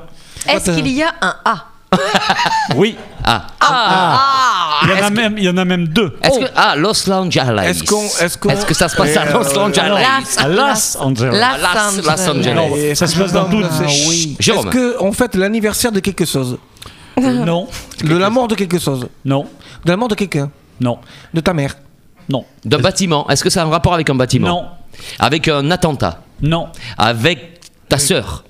[0.47, 1.65] Est-ce qu'il y a un A?
[2.75, 2.95] Oui.
[3.23, 3.47] Ah.
[3.59, 4.50] Ah
[4.83, 6.17] Il y, en a même, il y en a même deux.
[6.23, 9.33] Est-ce que ah Los Angeles Est-ce qu'on- est-ce qu'on- que ça se passe à Euh,
[9.33, 10.05] Los Angeles?
[10.37, 11.31] À Los Angeles.
[11.33, 12.95] Las, Los Angeles.
[12.95, 13.65] Ça se passe dans toutes.
[14.07, 14.35] Oui.
[14.39, 16.57] Est-ce qu'on fête l'anniversaire de quelque chose
[17.19, 17.67] Euh, Non.
[18.03, 19.45] De la mort de quelque chose Non.
[19.85, 20.97] De la mort de quelqu'un Non.
[21.33, 21.75] De ta mère
[22.29, 22.45] Non.
[22.65, 23.29] D'un bâtiment.
[23.29, 24.65] Est-ce que ça a un rapport avec un bâtiment Non.
[25.19, 26.69] Avec un attentat Non.
[26.97, 28.43] Avec ta sœur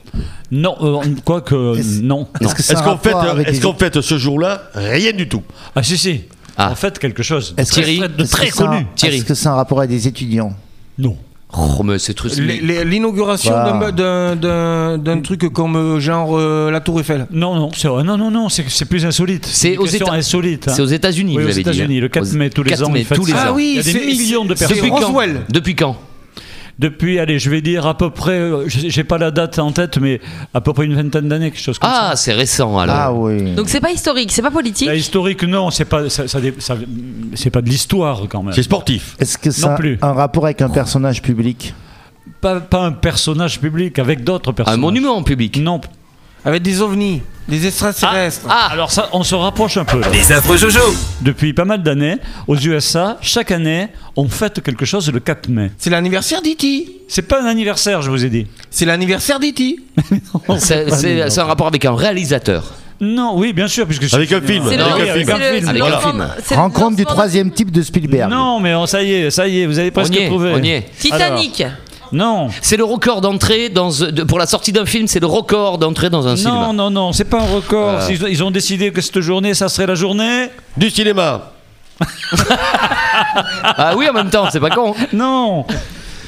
[0.51, 0.75] Non.
[0.81, 1.55] euh, Quoique,
[2.01, 2.27] non.
[2.41, 5.43] Est-ce que Est-ce rapport avec est-ce les- qu'on fête ce jour-là Rien du tout.
[5.75, 6.21] Ah si, si.
[6.57, 6.71] Ah.
[6.71, 7.53] En fait, quelque chose.
[7.57, 8.85] Est-ce que- Très, très- de est-ce que très connu.
[8.95, 9.17] Thierry.
[9.17, 10.53] Est-ce que c'est un rapport avec des étudiants?
[10.97, 11.15] Non.
[11.57, 12.33] Oh, mais c'est truc.
[12.37, 13.91] Les- les- L'inauguration Voilà.
[13.91, 17.89] d'un- d'un- d'un d'un truc comme euh, genre euh, la Tour Eiffel Non, non, c'est
[17.89, 19.45] non, non, non, c'est c'est plus insolite.
[19.45, 20.67] C'est une aux question Éta- insolite.
[20.69, 20.73] hein.
[20.73, 21.69] C'est aux États-Unis, Oui, vous aux avez dit.
[21.69, 22.01] États-Unis, hein.
[22.01, 22.91] le 4 Aux- mai tous les 4 ans.
[22.91, 23.39] mai, ils fêtent tous les ça.
[23.39, 23.45] ans.
[23.47, 24.77] Ah oui, il y a des c'est- millions de c'est personnes.
[24.77, 25.07] Depuis quand?
[25.07, 25.41] Roswell.
[25.49, 25.97] Depuis quand?
[26.81, 29.99] Depuis, allez, je vais dire à peu près, euh, j'ai pas la date en tête,
[29.99, 30.19] mais
[30.51, 32.09] à peu près une vingtaine d'années, quelque chose comme ça.
[32.11, 32.95] Ah, c'est récent alors.
[32.97, 33.53] Ah oui.
[33.53, 34.87] Donc c'est pas historique, c'est pas politique.
[34.87, 36.75] La historique, non, c'est pas, ça, ça dé- ça-
[37.35, 38.53] c'est pas de l'histoire quand même.
[38.53, 39.15] C'est sportif.
[39.19, 39.99] Est-ce que ça Non a plus.
[40.01, 41.75] un rapport avec un personnage public?
[42.41, 44.79] Pas, pas un personnage public, avec d'autres personnages.
[44.79, 45.57] Un monument en public.
[45.57, 45.79] Non.
[46.43, 48.47] Avec des ovnis, des extraterrestres.
[48.49, 49.99] Ah, alors ça, on se rapproche un peu.
[49.99, 50.07] là.
[50.11, 50.79] Les affreux Jojo.
[51.21, 55.71] Depuis pas mal d'années, aux USA, chaque année, on fête quelque chose le 4 mai.
[55.77, 56.87] C'est l'anniversaire d'E.T.
[57.07, 58.47] C'est pas un anniversaire, je vous ai dit.
[58.71, 59.75] C'est l'anniversaire d'E.T.
[60.57, 62.73] C'est c'est- c'est un rapport avec un réalisateur.
[63.03, 64.63] Non, oui, bien sûr, puisque Avec un film.
[64.69, 65.29] C'est le- Avec un c'est film.
[65.31, 65.65] Avec un film.
[65.65, 65.73] c'est
[66.13, 68.29] le c'est Rencontre du lancement troisième type de Spielberg.
[68.31, 70.27] Non, mais on- ça y est, ça y est, vous avez presque On y est,
[70.27, 70.51] trouvé.
[70.55, 70.85] on y est.
[70.99, 71.63] Titanic.
[72.11, 72.49] Non.
[72.61, 76.09] C'est le record d'entrée dans de- pour la sortie d'un film, c'est le record d'entrée
[76.09, 76.73] dans un Non, cinéma.
[76.73, 77.99] non, non, c'est pas un record.
[78.01, 78.07] Euh.
[78.09, 80.49] Ils, ils ont décidé que cette journée, ça serait la journée.
[80.77, 81.51] Du cinéma.
[83.63, 84.95] Ah oui, en même temps, c'est pas con.
[85.13, 85.65] Non.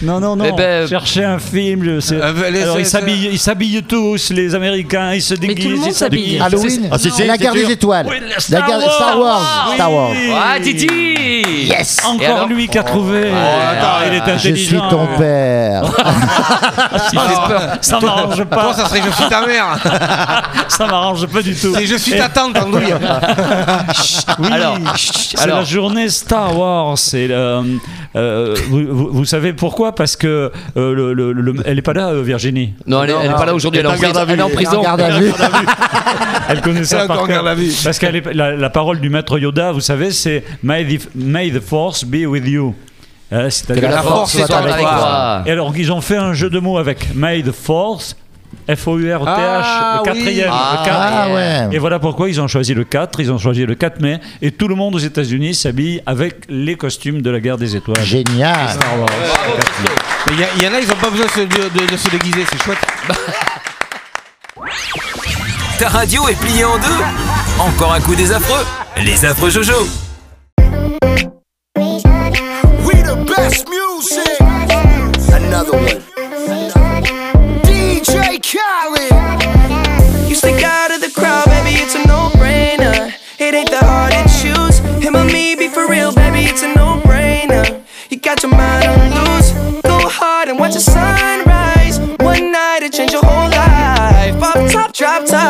[0.03, 0.45] Non, non, non.
[0.45, 1.83] Eh ben- Cherchez un film.
[1.83, 2.15] je sais.
[2.21, 5.13] Euh, les- Alors, c'est- ils s'habillent, ils s'habillent tous, les Américains.
[5.13, 5.79] Ils se Mais tout le déguisent.
[5.79, 6.37] monde ils s'habillent.
[6.37, 6.41] s'habille.
[6.41, 7.67] Halloween Ah, c'est- c'est- La c'est guerre sûr.
[7.67, 8.05] des étoiles.
[8.09, 8.93] Oui, La Star guerre- Wars.
[8.95, 9.65] Star Wars.
[9.69, 9.75] Oui.
[9.75, 10.11] Star Wars.
[10.35, 10.87] Ah, Titi
[11.65, 13.29] Yes Et Encore alors lui qui a trouvé.
[13.29, 15.83] attends, il est Je suis ton père.
[17.81, 18.73] Ça m'arrange Toi, pas.
[18.73, 19.77] ça serait Je suis ta mère.
[20.67, 21.73] Ça m'arrange pas du tout.
[21.75, 22.93] C'est Je suis ta tante, Andouille.
[24.39, 25.59] Oui, Alors, c'est alors.
[25.59, 26.97] la journée Star Wars.
[26.97, 27.79] C'est le-
[28.15, 29.95] euh, vous, vous- vous savez pourquoi?
[29.95, 32.73] Parce que euh, le- le- le- elle est pas là, euh, Virginie.
[32.87, 34.27] Non, elle, est- elle est pas là aujourd'hui, elle, est en Elle est en garde
[34.27, 34.53] prison- elle est en vue.
[34.55, 34.81] prison.
[34.81, 35.31] Garde à vue.
[36.49, 37.43] Elle connaît ça par cœur.
[37.83, 41.59] Parce que la, la parole du maître Yoda, vous savez, c'est May the, May the
[41.59, 42.75] Force be with you.
[43.31, 45.41] Euh, C'est-à-dire la force soit avec toi.
[45.47, 48.15] Et alors, ils ont fait un jeu de mots avec May the Force,
[48.67, 50.97] F-O-U-R-T-H, Ah, le quatrième, Ah, le 4.
[51.01, 51.67] Ah ouais.
[51.75, 54.51] Et voilà pourquoi ils ont choisi le 4, ils ont choisi le 4 mai, et
[54.51, 58.03] tout le monde aux États-Unis s'habille avec les costumes de la guerre des étoiles.
[58.03, 58.69] Génial.
[60.27, 62.77] Mais il y, y en a, ils ont pas besoin de se déguiser, c'est chouette.
[65.79, 67.03] Ta radio est pliée en deux.
[67.59, 68.65] Encore un coup des affreux.
[69.03, 69.87] Les affreux Jojo.
[72.85, 74.39] We the best music.
[75.33, 76.12] Another one.
[78.53, 80.29] Khaled.
[80.29, 83.11] You stick out of the crowd, baby, it's a no-brainer.
[83.39, 84.77] It ain't that hard to choose.
[85.03, 87.81] Him or me, be for real, baby, it's a no-brainer.
[88.11, 89.51] You got your mind on loose.
[89.81, 91.97] Go hard and watch the sunrise.
[92.21, 94.39] One night it change your whole life.
[94.39, 95.42] Pop top, drop top,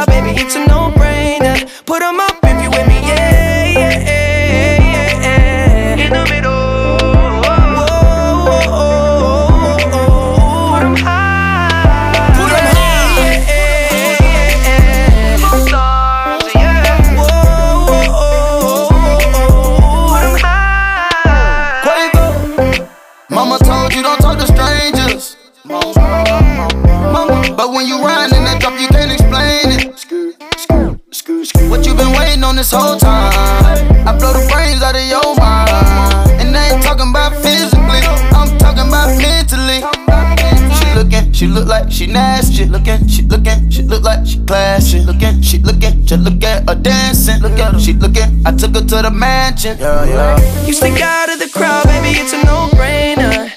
[46.18, 47.42] just look at her dancing.
[47.42, 48.42] Look at her, she looking.
[48.46, 49.78] I took her to the mansion.
[49.80, 50.66] Yeah, yeah.
[50.66, 53.48] You stick out of the crowd, baby, it's a no-brainer.
[53.48, 53.53] It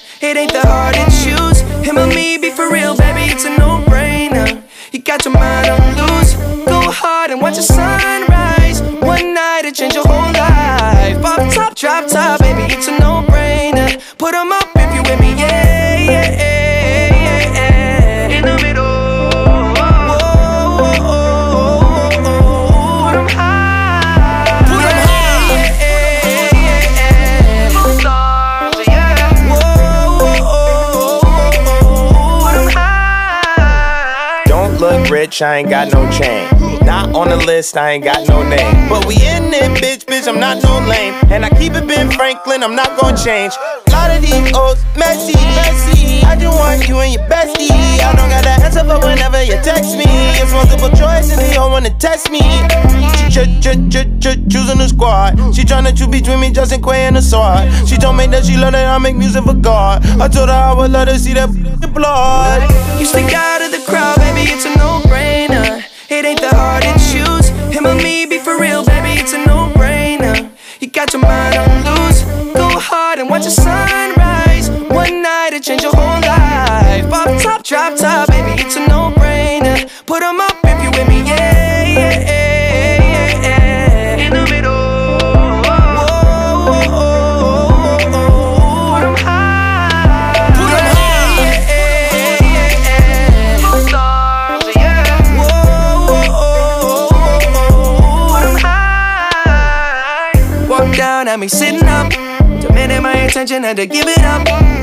[35.41, 36.47] I ain't got no chain.
[36.85, 38.89] Not on the list, I ain't got no name.
[38.89, 41.13] But we in it, bitch, bitch, I'm not no lame.
[41.31, 43.53] And I keep it Ben Franklin, I'm not gonna change.
[43.87, 46.06] A lot of these old messy, messy.
[46.27, 47.71] I just want you and your bestie.
[48.03, 50.05] I don't got the answer for whenever you text me.
[50.37, 52.41] It's multiple choice and they all wanna test me.
[53.31, 55.37] Ch ch ch ch choosing the squad.
[55.55, 57.71] She tryna choose between me, Justin Quay and the sword.
[57.87, 60.05] She told me that she love that I make music for God.
[60.19, 61.49] I told her I would let her see that
[61.93, 62.61] blood.
[62.99, 65.83] You stick out of the crowd, baby, it's a no-brainer.
[66.09, 67.49] It ain't that hard to choose.
[67.73, 70.49] Him or me, be for real, baby, it's a no-brainer.
[70.79, 72.23] You got your mind on loose.
[72.53, 74.46] Go hard and watch the sunrise
[75.57, 77.09] it'll change your whole life.
[77.09, 79.89] Pop top, drop top, baby, it's a no brainer.
[80.05, 84.17] Put them up if you with me, yeah, yeah, yeah, yeah.
[84.17, 84.77] In the middle.
[100.95, 102.09] Down at me sitting up,
[102.59, 104.76] demanding my attention, had to give it up.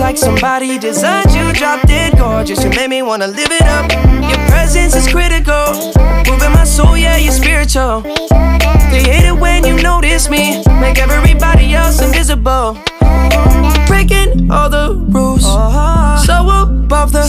[0.00, 2.64] Like somebody designed you, drop dead gorgeous.
[2.64, 3.92] You made me wanna live it up.
[4.28, 5.92] Your presence is critical.
[6.26, 8.00] Moving my soul, yeah, you're spiritual.
[8.90, 10.64] They hate it when you notice me.
[10.80, 12.78] Make everybody else invisible.
[14.10, 15.42] Breaking all the rules.
[15.42, 17.22] So above the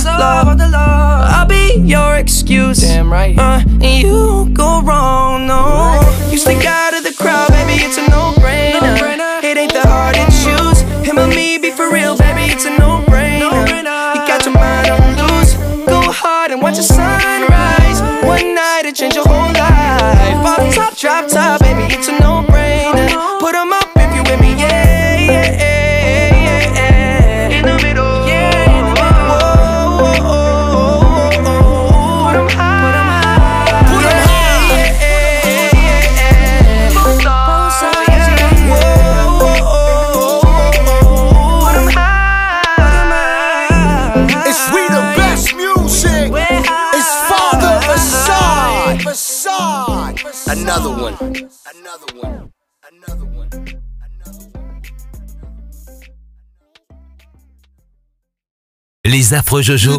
[0.72, 1.28] law.
[1.30, 2.80] I'll be your excuse.
[2.80, 3.38] Damn right.
[3.38, 6.02] Uh, and you go wrong, no.
[6.32, 9.44] You stick out of the crowd, baby, it's a no brainer.
[9.44, 10.82] It ain't that hard to choose.
[11.08, 13.52] Him or me, be for real, baby, it's a no brainer.
[13.52, 15.54] You got your mind on loose.
[15.86, 18.02] Go hard and watch the sunrise.
[18.26, 20.46] One night it change your whole life.
[20.46, 22.44] Off top, drop top, baby, it's a no
[59.34, 59.98] affreux Jojo.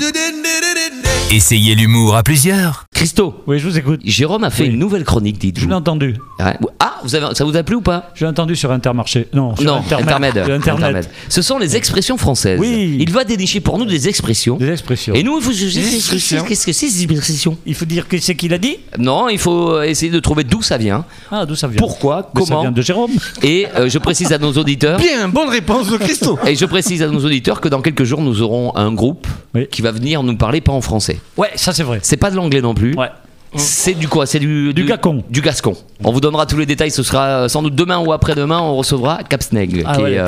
[1.31, 2.87] Essayez l'humour à plusieurs.
[3.03, 3.35] Christo.
[3.49, 4.01] Oui, je vous écoute.
[4.05, 5.65] Jérôme a fait une nouvelle chronique, dites-vous.
[5.65, 6.15] Je l'ai entendu.
[6.39, 9.27] Ah, vous avez, ça vous a plu ou pas Je l'ai entendu sur Intermarché.
[9.33, 10.37] Non, sur Non, Internet.
[10.37, 11.09] Intermed.
[11.29, 12.61] Ce sont les expressions françaises.
[12.61, 12.99] Oui.
[13.01, 14.57] Il va dénicher pour nous des expressions.
[14.57, 15.15] Des expressions.
[15.15, 17.59] Et nous, il faut qu'est-ce que c'est ces expressions.
[17.67, 20.63] Il faut dire que c'est qu'il a dit Non, il faut essayer de trouver d'où
[20.63, 21.05] ça vient.
[21.33, 23.11] Ah, d'où ça vient Pourquoi Mais ça Comment vient de Jérôme.
[23.43, 24.99] Et euh, je précise à nos auditeurs.
[24.99, 26.39] Bien, bonne réponse de Christo.
[26.47, 29.27] Et je précise à nos auditeurs que dans quelques jours, nous aurons un groupe
[29.73, 31.19] qui va venir nous parler pas en français.
[31.37, 31.99] Ouais, ça c'est vrai.
[32.03, 32.92] C'est pas de l'anglais non plus.
[32.97, 33.09] Ouais.
[33.55, 34.25] C'est du quoi?
[34.25, 35.23] C'est du, Du gascon.
[35.29, 35.77] Du gascon.
[36.03, 36.91] On vous donnera tous les détails.
[36.91, 38.59] Ce sera euh, sans doute demain ou après-demain.
[38.61, 39.83] On recevra Capsneg.
[39.87, 40.25] Ah ouais, euh,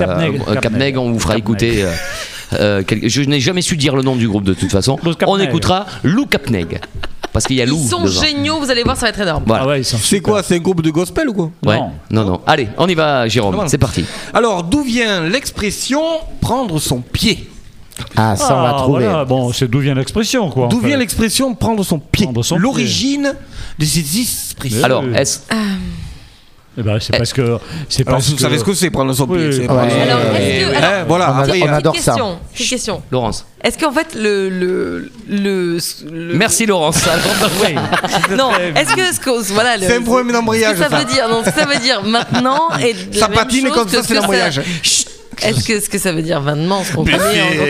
[0.61, 1.87] Capneg, euh, on vous fera écouter.
[2.53, 4.99] euh, quel- Je n'ai jamais su dire le nom du groupe de toute façon.
[5.27, 6.81] On écoutera Lou Capneg.
[7.33, 7.79] Parce qu'il y a Lou.
[7.83, 8.23] Ils sont devant.
[8.23, 9.43] géniaux, vous allez voir, ça va être énorme.
[9.47, 9.83] Voilà.
[9.83, 10.43] C'est quoi?
[10.43, 11.51] C'est un groupe de gospel ou quoi?
[11.67, 11.81] Ouais.
[12.11, 12.41] Non, non.
[12.47, 13.57] Allez, on y va, Jérôme.
[13.69, 14.05] C'est parti.
[14.35, 16.03] Alors, d'où vient l'expression
[16.43, 17.49] prendre son pied?
[18.17, 19.05] Ah, ça, on va Ah, trouver.
[19.05, 20.69] voilà, bon, c'est d'où vient l'expression, quoi.
[20.69, 23.35] D'où vient l'expression prendre son pied L'origine
[23.79, 24.85] de ces expressions.
[24.85, 25.41] Alors, est-ce.
[26.77, 27.57] Eh ben, c'est parce que.
[27.89, 29.53] C'est Alors, parce vous savez ce que c'est prendre son pied Oui.
[29.53, 29.67] c'est Ouais.
[29.69, 30.73] prendre son- Alors, est-ce que.
[30.73, 32.13] Eh, alors, voilà, On après, adore- il y a- on adore ça.
[32.13, 33.03] question, petite question.
[33.13, 33.47] Laurence.
[33.63, 35.79] Est-ce qu'en fait le le le,
[36.11, 36.99] le- Merci, Laurence.
[37.65, 37.75] Oui.
[38.37, 40.99] non, est-ce que ce que voilà le- C'est un problème d'embrayage, que ça, ça.
[40.99, 44.61] veut dire non, que ça veut dire maintenant et Ça patine comme ça, c'est l'embrayage.
[45.45, 47.19] Est-ce que ce que ça veut dire maintenant ce qu'on hein,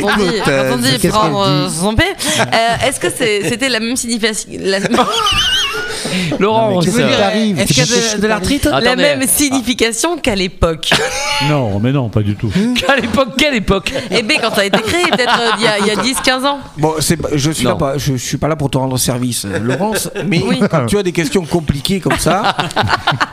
[0.00, 1.74] quand on dit, écoute, quand on euh, dit prendre euh, dit.
[1.74, 2.06] son pied
[2.40, 4.50] euh, Est-ce que c'était la même signification
[6.38, 8.96] Laurent, Qu'est-ce qui t'arrive Est-ce qu'il y a de, de l'arthrite la Attendez.
[9.02, 10.90] même signification qu'à l'époque
[11.48, 12.50] Non, mais non, pas du tout.
[12.88, 15.66] À l'époque, quelle époque Eh bien quand ça a été créé peut-être euh, il y
[15.66, 17.70] a, il y a 10-15 ans Bon, c'est pas- je suis Non.
[17.70, 20.10] là pas, je suis pas là pour te rendre service, euh, Laurence.
[20.26, 20.60] Mais Oui.
[20.70, 22.56] quand tu as des questions compliquées comme ça,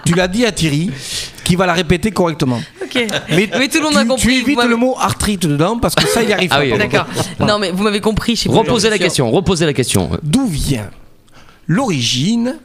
[0.05, 0.89] tu l'as dit à Thierry,
[1.43, 2.62] qui va la répéter correctement.
[2.81, 3.05] Ok.
[3.29, 4.21] Mais, Mais tout le monde tu, a compris.
[4.27, 6.63] Tu évites Vous le mot arthrite dedans parce que ça, il arrive Ah pas.
[6.63, 7.05] oui, D'accord.
[7.39, 8.36] Non mais vous m'avez compris.
[8.36, 9.29] je sais pas, Reposez la question.
[9.31, 10.10] Reposez la question.
[10.23, 10.89] D'où vient
[11.75, 12.55] l'origine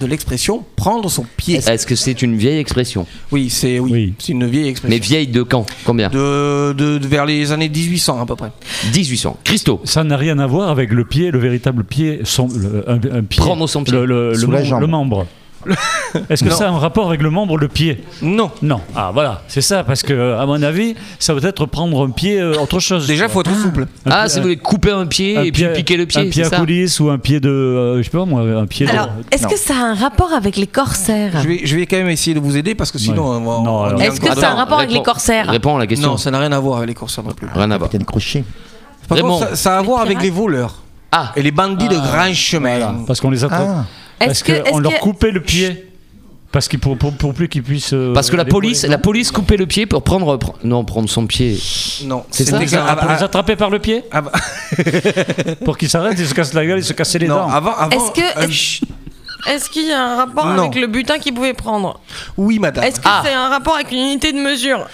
[0.00, 3.06] de l'expression prendre son pied Est-ce que c'est une vieille expression?
[3.30, 4.14] Oui, c'est oui, Oui.
[4.18, 4.96] c'est une vieille expression.
[4.96, 5.66] Mais vieille de quand?
[5.84, 6.08] Combien?
[6.08, 8.50] De, de- de- vers les années 1800 à peu près.
[8.92, 9.38] 1800.
[9.44, 9.80] Christo.
[9.84, 13.22] Ça n'a rien à voir avec le pied, le véritable pied, son, le- un, un
[13.22, 13.40] pied.
[13.40, 13.92] Prendre son pied.
[13.94, 14.80] Le, le- le Sous la membre- jambe.
[14.80, 15.26] le membre.
[16.30, 16.54] Est-ce que Non.
[16.56, 18.50] ça a un rapport avec le membre, le pied Non.
[18.62, 18.80] Non.
[18.94, 22.40] Ah voilà, c'est ça, parce que à mon avis, ça va être prendre un pied
[22.40, 23.06] euh, autre chose.
[23.06, 23.86] Déjà, faut être souple.
[24.06, 26.30] Un Ah, si vous voulez couper un pied un et puis piquer le pied, Un
[26.30, 28.88] pied à ça coulisse ou un pied de, euh, je sais pas moi, un pied
[28.88, 29.12] Alors, de.
[29.30, 32.08] est-ce que ça a un rapport avec les corsaires Je vais, je vais quand même
[32.10, 33.30] essayer de vous aider parce que sinon.
[33.30, 33.36] Ouais.
[33.46, 35.80] on Non, on alors- Est-ce que ça a un rapport avec les corsaires Réponds à
[35.80, 36.10] la question.
[36.10, 37.48] Non, ça n'a rien à voir avec les corsaires non plus.
[37.54, 37.90] Rien à voir.
[38.06, 38.44] Crochet.
[39.08, 40.76] Par contre, ça, ça a à voir avec les voleurs
[41.12, 43.04] Ah, et les bandits de grand chemin.
[43.06, 43.66] Parce qu'on les attrape.
[43.68, 43.84] Ah.
[44.18, 45.90] Parce qu'on leur coupait le pied.
[46.52, 47.92] Parce qu'il pour, pour, pour plus qu'ils puissent.
[47.94, 51.08] euh, parce que la police, la police coupait le pied pour prendre, pre- non, prendre
[51.10, 51.58] son pied.
[52.04, 54.30] Non, C'est ça, Ah, Pour ah, les attraper par le pied ah, bah-
[55.64, 57.48] Pour qu'ils s'arrêtent, ils se cassent la gueule, ils se cassent les non, dents.
[57.50, 58.46] avant, avant, Est-ce que- euh,
[59.52, 60.62] est-ce- qu'il y a un rapport Non.
[60.68, 61.98] avec le butin qu'il pouvait prendre?
[62.36, 62.84] Oui, madame.
[62.84, 64.86] Est-ce que c'est un rapport avec une unité de mesure?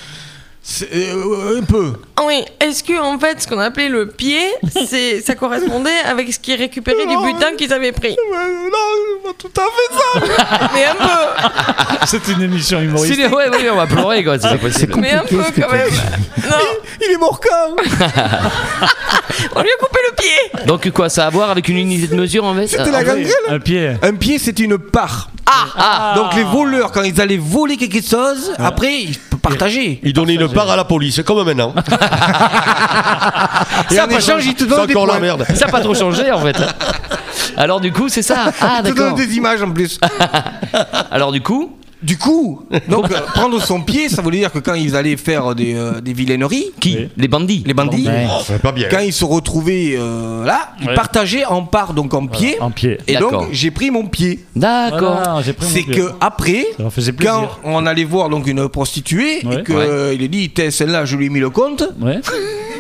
[0.63, 1.93] Un peu.
[2.25, 2.45] Oui.
[2.61, 4.41] Est-ce que en fait, ce qu'on appelait le pied,
[4.87, 8.17] c'est ça correspondait avec ce qui récupérait du butin qu'ils avaient pris?
[8.31, 10.71] Non, pas tout à fait ça.
[10.75, 12.07] Mais un peu.
[12.07, 13.35] C'est une émission Si, humoristique.
[13.35, 14.95] ouais, ouais, on va pleurer quoi, c'est pas possible.
[14.99, 15.89] Mais un peu quand même.
[17.03, 17.77] Il est mort quand?
[19.57, 20.67] On lui a coupé le pied.
[20.67, 22.99] Donc quoi, ça a à voir avec une unité de mesure en fait C'était la
[22.99, 23.27] Ah, gangrène.
[23.49, 23.91] Un pied.
[24.03, 25.31] Un pied, c'est une part.
[25.47, 25.65] Ah.
[25.77, 29.99] Ah, Donc les voleurs, quand ils allaient voler quelque chose, après, ils- partager.
[30.03, 31.75] Il donnait une part à la police, comme maintenant.
[33.91, 34.49] Et Ça a pas changé.
[34.51, 35.21] il te C'est donne des encore la points.
[35.21, 35.47] merde.
[35.55, 36.57] Ça n'a pas trop changé en fait.
[37.57, 38.53] Alors du coup, c'est ça.
[38.61, 39.19] Ah Il te donne d'accord.
[39.19, 39.99] des images en plus.
[41.11, 44.73] Alors du coup, Du coup, donc euh, prendre son pied, ça voulait dire que quand
[44.73, 47.63] ils allaient faire des, euh, des vilaineries, qui Les bandits.
[47.67, 48.27] les bandits, Ouais.
[48.31, 48.89] Oh, ça va pas bien.
[48.91, 50.95] quand ils se retrouvaient euh, là, ils Ouais.
[50.95, 52.57] partageaient en part, donc en pied.
[52.61, 52.97] En pied.
[53.07, 53.33] Et D'accord.
[53.33, 54.45] donc j'ai pris mon pied.
[54.57, 55.21] D'accord.
[55.23, 55.95] Voilà, j'ai pris mon C'est pied.
[55.97, 59.57] que après, Ça leur faisait quand on allait voir donc une prostituée Ouais.
[59.61, 59.87] et que Ouais.
[59.87, 62.21] euh, il a dit T'es celle-là, je lui ai mis le compte, Ouais.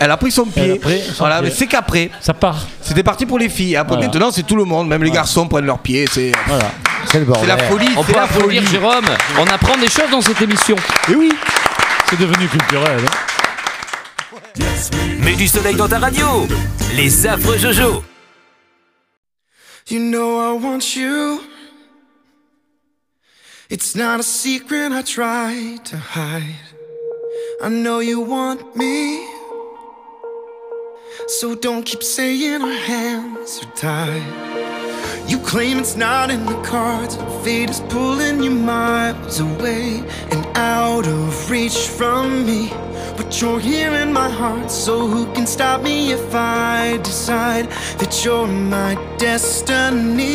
[0.01, 0.63] elle a pris son pied.
[0.65, 1.49] Elle a pris son voilà, pied.
[1.51, 2.11] mais c'est qu'après.
[2.23, 2.67] Ça part.
[2.81, 3.77] C'était parti pour les filles.
[3.77, 4.07] Après, Voilà.
[4.11, 4.89] maintenant, c'est tout le monde.
[4.89, 6.07] Même les garçons prennent leurs pieds.
[6.11, 6.71] C'est Voilà.
[7.07, 7.49] C'est le c'est bordel.
[7.49, 7.87] la folie.
[7.97, 8.59] On c'est peut la folie.
[8.59, 9.05] applaudir Jérôme.
[9.39, 10.77] On apprend des choses dans cette émission.
[11.11, 11.33] Et oui.
[12.09, 13.01] C'est devenu culturel.
[13.07, 14.39] hein.
[15.21, 16.47] Mets du soleil dans ta radio.
[16.97, 18.03] Les affreux Jojo.
[19.89, 21.41] You know I want you.
[23.71, 26.45] It's not a secret I try to hide.
[27.63, 29.21] I know you want me.
[31.29, 34.60] So don't keep saying our hands are tied.
[35.27, 37.17] You claim it's not in the cards.
[37.45, 42.73] Fate is pulling you miles away and out of reach from me.
[43.17, 47.69] But you're here in my heart, so who can stop me if I decide
[47.99, 50.31] that you're my destiny?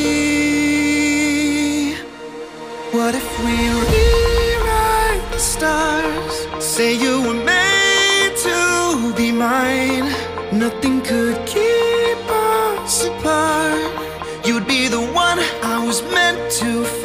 [2.92, 3.56] What if we
[3.92, 6.36] rewrite the stars?
[6.64, 10.08] Say you were made to be mine.
[10.54, 13.65] Nothing could keep us apart.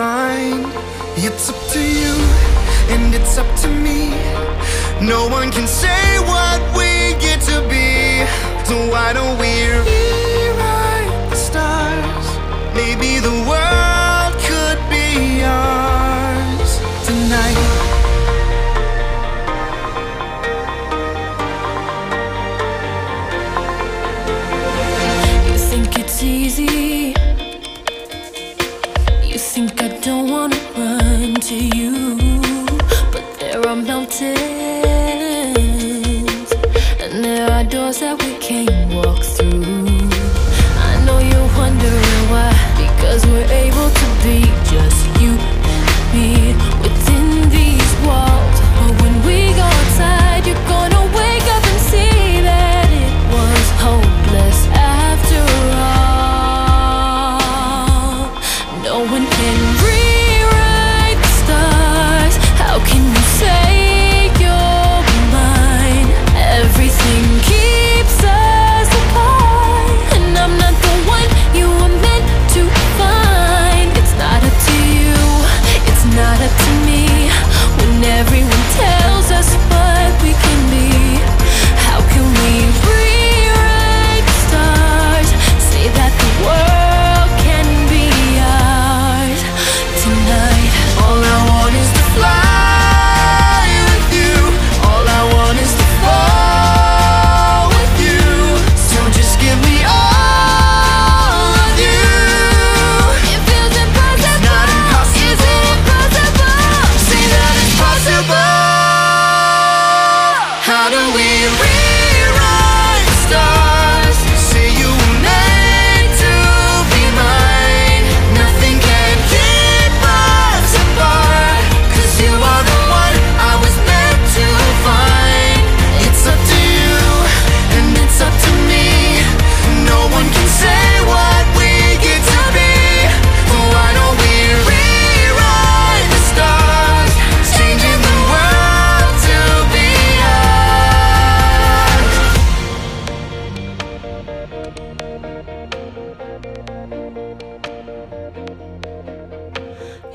[0.01, 0.65] Find.
[1.27, 2.15] It's up to you,
[2.93, 4.01] and it's up to me.
[5.13, 6.91] No one can say what we
[7.27, 7.91] get to be.
[8.69, 9.53] So why don't we
[9.89, 12.27] rewrite the stars?
[12.81, 13.40] Maybe the
[30.03, 32.17] don't wanna run to you.
[33.13, 34.41] But there are mountains,
[37.01, 40.09] and there are doors that we can't walk through.
[40.89, 42.51] I know you're wondering why.
[42.79, 45.20] Because we're able to be just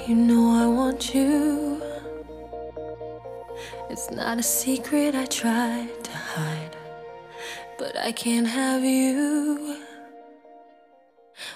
[0.08, 1.82] You know I want you.
[3.90, 6.76] It's not a secret I tried to hide,
[7.80, 9.78] but I can't have you.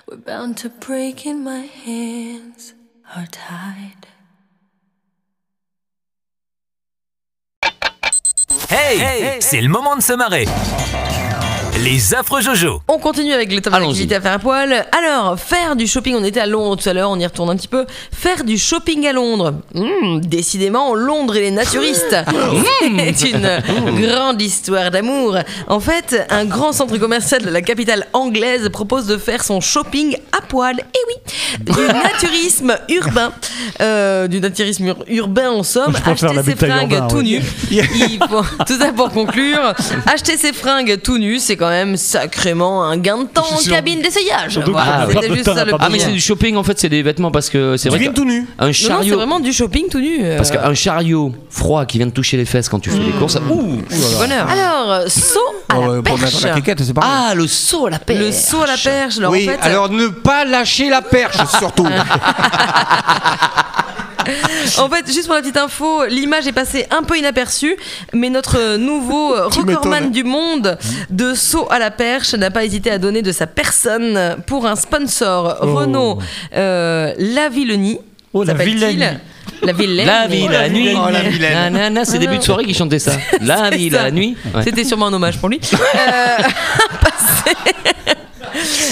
[0.08, 2.74] We're bound to break and my hands
[3.16, 4.08] are tied.
[8.68, 10.48] Hey, c'est le moment de se marrer.
[11.84, 12.82] Les affreux Jojo.
[12.90, 14.86] On continue avec le top d'activité à faire à poil.
[14.98, 17.56] Alors, faire du shopping, on était à Londres tout à l'heure, on y retourne un
[17.56, 17.86] petit peu.
[18.12, 19.54] Faire du shopping à Londres.
[19.74, 22.18] Hmm, décidément, Londres et les naturistes.
[23.16, 25.38] C'est une grande histoire d'amour.
[25.68, 30.18] En fait, un grand centre commercial de la capitale anglaise propose de faire son shopping
[30.38, 30.80] à poil.
[30.80, 33.32] Et oui, du naturisme urbain.
[33.82, 35.96] Euh, du naturisme ur- urbain en somme.
[36.06, 37.24] Acheter ses fringues urbain, tout ouais.
[37.24, 37.42] nus.
[37.72, 39.74] Il faut- tout ça pour conclure.
[40.06, 44.02] Acheter ses fringues tout nus, c'est quand même sacrément un gain de temps en cabine
[44.02, 44.52] d'essayage.
[44.54, 46.90] Surtout Voilà, que- c'était juste ça le Ah, mais c'est du shopping en fait, c'est
[46.90, 48.00] des vêtements parce que c'est vrai.
[48.00, 48.48] que tout nu.
[48.60, 49.04] Un chariot.
[49.10, 50.20] c'est vraiment du shopping tout nu.
[50.24, 50.38] euh.
[50.38, 53.38] Parce qu'un chariot froid qui vient te toucher les fesses quand tu fais les courses,
[53.50, 53.82] ouh,
[54.20, 54.48] Bonheur.
[54.50, 55.40] Alors, euh, saut
[55.70, 56.42] à Oh, la pour perche.
[56.44, 56.94] la c'est.
[57.02, 58.20] Ah, le saut à la perche.
[58.20, 59.18] Le saut à la perche.
[59.20, 61.88] Alors, oui, en fait, alors ne pas lâcher la perche surtout.
[64.78, 67.76] En fait, juste pour la petite info, l'image est passée un peu inaperçue,
[68.14, 70.78] mais notre nouveau euh, recordman du monde
[71.10, 74.76] de saut à la perche n'a pas hésité à donner de sa personne pour un
[74.76, 75.76] sponsor Oh.
[75.76, 76.20] Renault
[76.56, 78.00] euh, La Villenie.
[78.34, 78.54] Oh, la.
[78.54, 78.98] Villenie.
[79.62, 80.06] La Villenie.
[80.06, 80.96] La vie, la nuit.
[80.96, 81.70] Oh, la.
[81.70, 83.14] Nanana, c'est début de soirée qui chantait ça.
[83.42, 84.38] La la nuit.
[84.54, 84.64] Ouais.
[84.64, 85.60] C'était sûrement un hommage pour lui.
[85.72, 87.56] Euh, a, passé,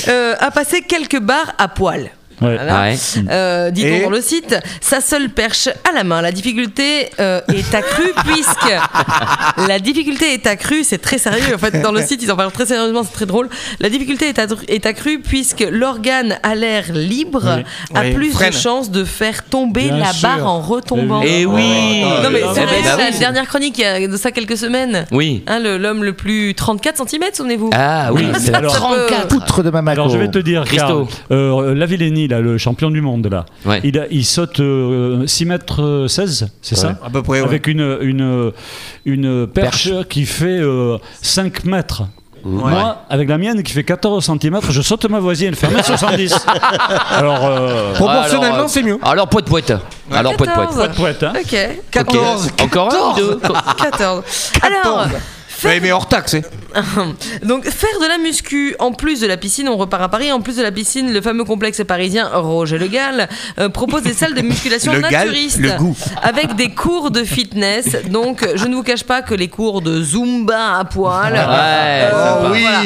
[0.07, 2.09] euh, a passé quelques bars à poil.
[2.39, 2.81] Voilà.
[2.83, 2.95] Ouais.
[3.29, 6.21] Euh, Dit-on Et dans le site, sa seule perche à la main.
[6.21, 11.55] La difficulté euh, est accrue puisque la difficulté est accrue, c'est très sérieux.
[11.55, 13.49] En fait, dans le site, ils en parlent très sérieusement, c'est très drôle.
[13.79, 17.63] La difficulté est, accrue- est accrue puisque l'organe à l'air libre Oui.
[17.97, 18.13] a Oui.
[18.13, 18.51] plus Freine.
[18.51, 20.27] de chances de faire tomber Bien la sûr.
[20.29, 21.21] barre en retombant.
[21.25, 22.01] Eh oui.
[22.23, 23.19] Non mais c'est vrai, bah la oui.
[23.19, 25.05] dernière chronique il y a de ça quelques semaines.
[25.11, 25.43] Oui.
[25.47, 29.27] Hein, le- L'homme le plus 34 cm, souvenez-vous Ah oui, alors 34.
[29.27, 29.71] Poutre de.
[29.87, 31.05] Alors je vais te dire, Christo.
[31.05, 31.73] Karl, euh,
[32.27, 33.45] Lavillenie, là, le champion du monde, là,
[33.83, 36.81] il, a- il saute euh, 6 mètres 16, c'est Ouais.
[36.81, 37.45] ça À peu près, ouais.
[37.47, 38.51] Avec une, une,
[39.05, 42.03] une perche, qui fait euh, 5 mètres.
[42.45, 46.45] Moi, avec la mienne qui fait 14 cm, je saute ma voisine, elle fait 1m70.
[47.11, 48.97] Alors, euh, Proportionnellement, Alors, euh, c'est mieux.
[49.01, 49.73] Alors, poète poète.
[50.11, 50.69] Alors, poète poète.
[50.69, 50.95] 14.
[50.95, 51.33] poète, hein.
[51.35, 51.41] Ok.
[51.43, 51.91] Ok.
[51.91, 52.49] 14.
[52.63, 53.39] Encore un ou deux
[53.81, 54.23] 14.
[54.61, 55.07] Alors,
[55.63, 56.35] Ouais, mais hors taxe.
[56.35, 56.41] hein.
[57.43, 60.31] donc faire de la muscu en plus de la piscine, on repart à Paris.
[60.31, 63.27] En plus de la piscine, le fameux complexe parisien Roger Le Gall
[63.59, 65.95] euh, propose des salles de musculation Le Gall, naturistes le goût.
[66.21, 67.95] avec des cours de fitness.
[68.09, 72.33] Donc, je ne vous cache pas que les cours de zumba à poil, Ouais, euh,
[72.43, 72.61] Oh oui.
[72.61, 72.81] voilà,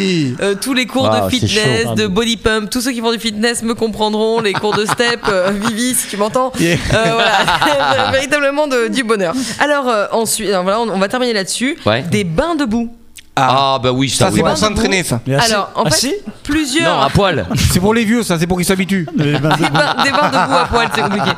[0.52, 1.96] euh, tous les cours Wow, de fitness, chaud.
[1.96, 4.40] de body pump, tous ceux qui font du fitness me comprendront.
[4.42, 6.52] Les cours de step, euh, Vivi, si tu m'entends.
[6.60, 6.78] Yeah.
[6.94, 9.34] Euh, voilà, véritablement de- du bonheur.
[9.60, 11.78] Alors euh, ensuite, alors voilà, on, on va terminer là-dessus.
[11.86, 12.04] Ouais.
[12.04, 12.90] Des bains debout.
[13.36, 14.38] Ah, bah oui, ça, Ça, oui.
[14.38, 15.22] c'est pour s'entraîner, ça.
[15.40, 16.98] Alors en fait, assis plusieurs.
[16.98, 17.48] Non, à poil.
[17.72, 19.08] C'est pour les vieux, ça, c'est pour qu'ils s'habituent.
[19.16, 21.32] De- des bains, des bains debout à poil, c'est compliqué.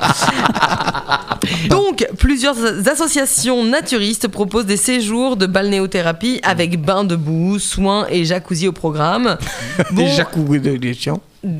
[1.70, 2.56] Donc, plusieurs
[2.90, 9.38] associations naturistes proposent des séjours de balnéothérapie avec bains debout, soins et jacuzzi au programme.
[9.92, 11.18] Bon, de- des chiens.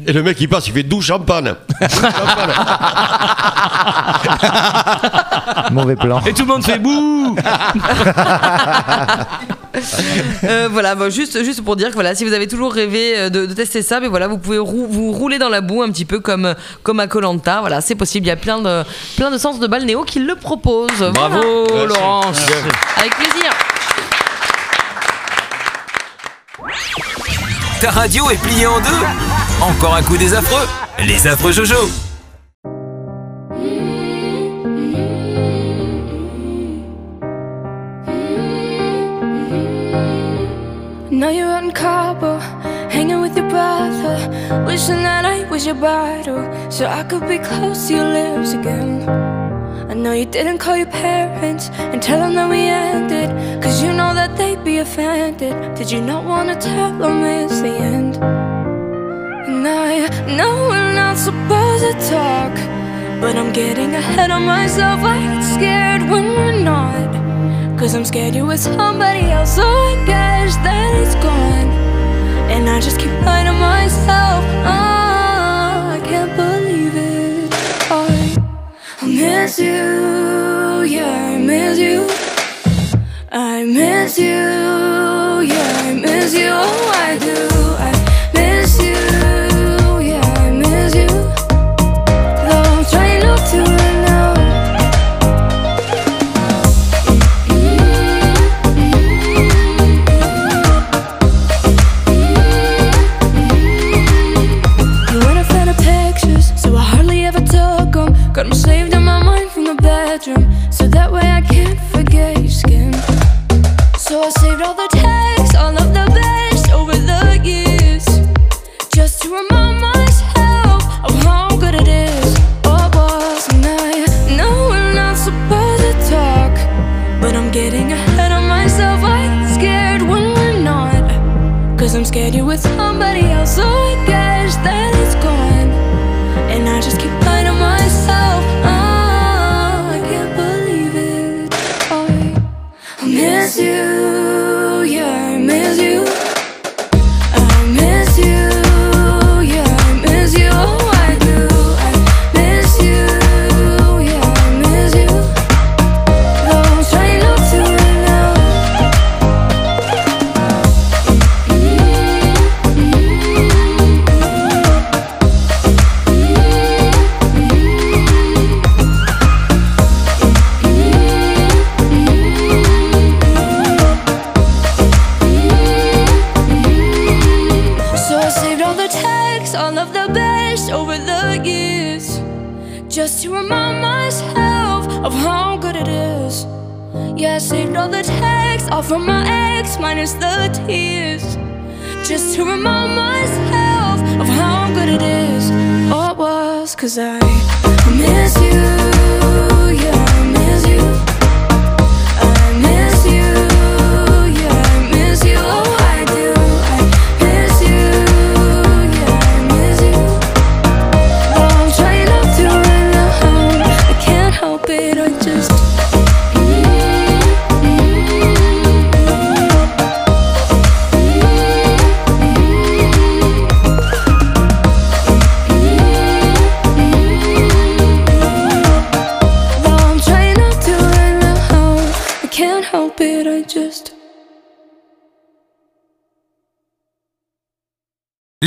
[0.08, 1.54] Et le mec il passe, il fait 12 champagne.
[5.72, 6.22] Mauvais plan.
[6.26, 7.36] Et tout le monde fait bouh
[10.44, 13.30] euh, voilà, bon, juste, juste pour dire que voilà, si vous avez toujours rêvé euh,
[13.30, 15.90] de, de tester ça, mais voilà, vous pouvez rou- vous rouler dans la boue un
[15.90, 16.54] petit peu comme,
[16.84, 17.60] comme à Colanta.
[17.62, 18.26] Voilà, c'est possible.
[18.28, 18.84] Il y a plein de,
[19.18, 21.12] plein de centres de balnéo qui le proposent.
[21.14, 21.86] Bravo, Voilà.
[21.88, 22.38] Laurence.
[22.98, 23.50] Avec plaisir.
[27.82, 29.06] Ta radio est pliée en deux
[29.62, 30.68] Encore un coup des affreux
[31.06, 31.90] Les affreux Jojo
[41.24, 42.38] Now you're out in Cabo,
[42.90, 44.16] hanging with your brother.
[44.68, 49.08] Wishing that I was your bridal, so I could be close to your lips again.
[49.90, 53.30] I know you didn't call your parents and tell them that we ended,
[53.64, 55.56] cause you know that they'd be offended.
[55.78, 58.18] Did you not wanna tell them it's the end?
[59.48, 62.54] And I know we're not supposed to talk,
[63.22, 65.00] but I'm getting ahead of myself.
[65.02, 67.23] I get scared when we're not.
[67.84, 71.68] Cause I'm scared you're with somebody else, so I guess that it's gone.
[72.50, 74.46] And I just keep lying to myself.
[74.64, 77.54] Oh, I can't believe it.
[77.92, 82.08] I miss you, yeah, I miss you.
[83.30, 84.32] I miss you,
[85.52, 86.52] yeah, I miss you.
[86.52, 87.53] Oh, I do.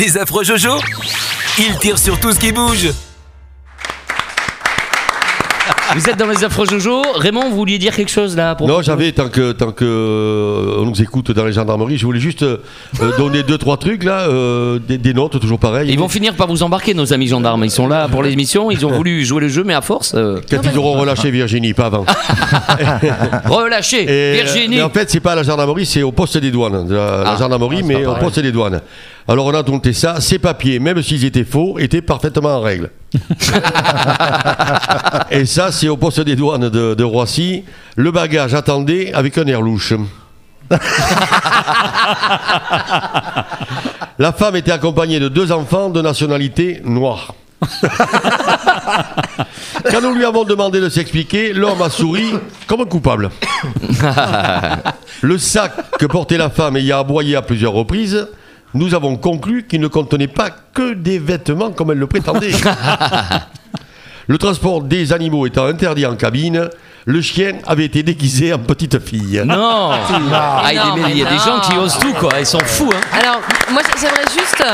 [0.07, 0.71] Les affreux Jojo
[1.59, 2.91] Ils tirent sur tout ce qui bouge.
[5.97, 7.03] Vous êtes dans les affreux Jojo.
[7.17, 10.77] Raymond, vous vouliez dire quelque chose là pour Non, j'avais, tant que, tant que euh,
[10.81, 12.59] on nous écoute dans les gendarmeries, je voulais juste euh,
[13.01, 15.91] euh, donner deux, trois trucs là, euh, des, des notes, toujours pareil.
[15.91, 17.65] Ils vont finir par vous embarquer, nos amis gendarmes.
[17.65, 18.71] Ils sont là pour l'émission.
[18.71, 20.13] Ils ont voulu jouer le jeu, mais à force.
[20.15, 22.05] euh, Quand ils auront relâché Virginie, pas avant.
[23.47, 26.51] Relâché Et, Virginie mais en fait, c'est pas à la gendarmerie, c'est au poste des
[26.53, 26.89] douanes.
[26.91, 27.37] La, la Ah.
[27.39, 28.25] gendarmerie, Ah, mais au pareil.
[28.25, 28.81] poste des douanes.
[29.29, 32.91] Alors on a noté ça, ces papiers, même s'ils étaient faux, étaient parfaitement en règle.
[35.33, 37.65] Et ça, c'est au poste des douanes de, de Roissy.
[37.97, 39.95] Le bagage attendait avec un air louche.
[44.19, 47.35] La femme était accompagnée de deux enfants de nationalité noire.
[49.91, 52.33] Quand nous lui avons demandé de s'expliquer, l'homme a souri
[52.67, 53.31] comme un coupable.
[55.23, 58.29] Le sac que portait la femme ayant aboyé à plusieurs reprises,
[58.77, 62.53] nous avons conclu qu'il ne contenait pas que des vêtements comme elle le prétendait.
[64.29, 66.69] Le transport des animaux étant interdit en cabine,
[67.05, 69.41] le chien avait été déguisé en petite fille.
[69.47, 69.91] Non
[70.33, 72.33] Ah, il y a des gens qui osent tout, quoi.
[72.41, 73.01] Ils sont fous, hein.
[73.13, 74.65] Alors, moi j'aimerais juste.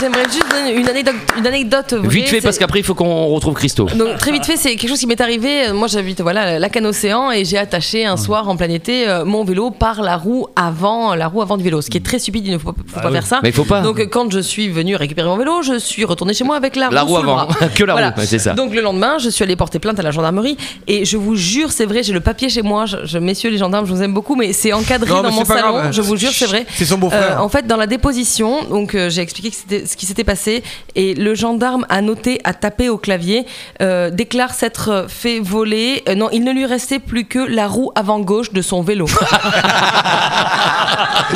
[0.00, 2.08] J'aimerais juste donner une anecdote, une anecdote vraie.
[2.08, 3.86] Vite fait, parce qu'après, il faut qu'on retrouve Christo.
[3.96, 5.72] Donc très vite fait, c'est quelque chose qui m'est arrivé.
[5.72, 9.24] Moi, j'habite voilà la canne océan et j'ai attaché un soir en plein été euh,
[9.24, 12.18] mon vélo par la roue avant la roue avant du vélo, ce qui est très
[12.18, 12.46] stupide.
[12.46, 13.14] Il ne faut, pas- faut pas oui.
[13.14, 13.40] faire ça.
[13.42, 13.80] Mais il faut pas.
[13.80, 16.76] Donc euh, quand je suis venu récupérer mon vélo, je suis retourné chez moi avec
[16.76, 17.48] la, La roue sous le avant.
[17.74, 18.52] Que la roue, c'est ça.
[18.52, 21.72] Donc le lendemain, je suis allé porter plainte à la gendarmerie et je vous jure,
[21.72, 22.84] c'est vrai, j'ai le papier chez moi.
[22.86, 25.44] Je, je- messieurs les gendarmes, je vous aime beaucoup, mais c'est encadré Non, dans mon
[25.46, 25.72] salon.
[25.72, 25.92] grave.
[25.92, 26.66] Je vous jure, c'est vrai.
[26.74, 27.38] C'est son beau-frère.
[27.40, 30.24] Euh, en fait, dans la déposition, donc euh, j'ai expliqué que c'était- ce qui s'était
[30.24, 30.62] passé
[30.94, 33.46] et le gendarme a noté, a tapé au clavier,
[33.82, 36.02] euh, déclare s'être fait voler.
[36.08, 39.06] euh, non, il ne lui restait plus que la roue avant gauche de son vélo.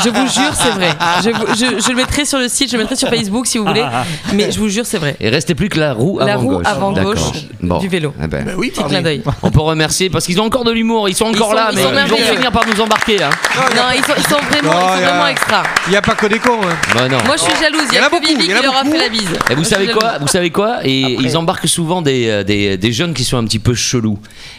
[0.03, 0.91] je vous jure, c'est vrai.
[1.25, 3.59] Je, vous- je- je le mettrai sur le site, je le mettrai sur Facebook si
[3.59, 3.85] vous voulez,
[4.33, 5.17] mais je vous jure, c'est vrai.
[5.21, 6.67] Et restait plus que la roue La avant roue gauche.
[6.67, 7.15] avant D'accord.
[7.15, 7.79] gauche Bon.
[7.79, 8.13] du vélo.
[8.23, 9.23] Eh ben, Petit clin d'œil.
[9.43, 11.77] On peut remercier parce qu'ils ont encore de l'humour, ils sont encore sont- là, ils
[11.77, 13.31] mais sont ils vont finir par nous embarquer là.
[13.77, 15.63] Non, ils sont, ils sont vraiment, Non, ils sont vraiment extra.
[15.87, 16.59] Il n'y a pas que des cons.
[16.63, 16.75] hein.
[16.95, 17.19] Bah non.
[17.27, 17.83] Moi, je suis jalouse.
[17.91, 18.97] Il y a que beaucoup, il y en qui a leur a beaucoup.
[18.97, 19.29] fait la bise.
[19.51, 20.21] Et vous savez quoi jalouse.
[20.23, 20.79] Vous savez quoi?
[20.85, 21.25] Et Après.
[21.25, 24.19] ils embarquent souvent des, euh, des, des jeunes qui sont un petit peu chelous.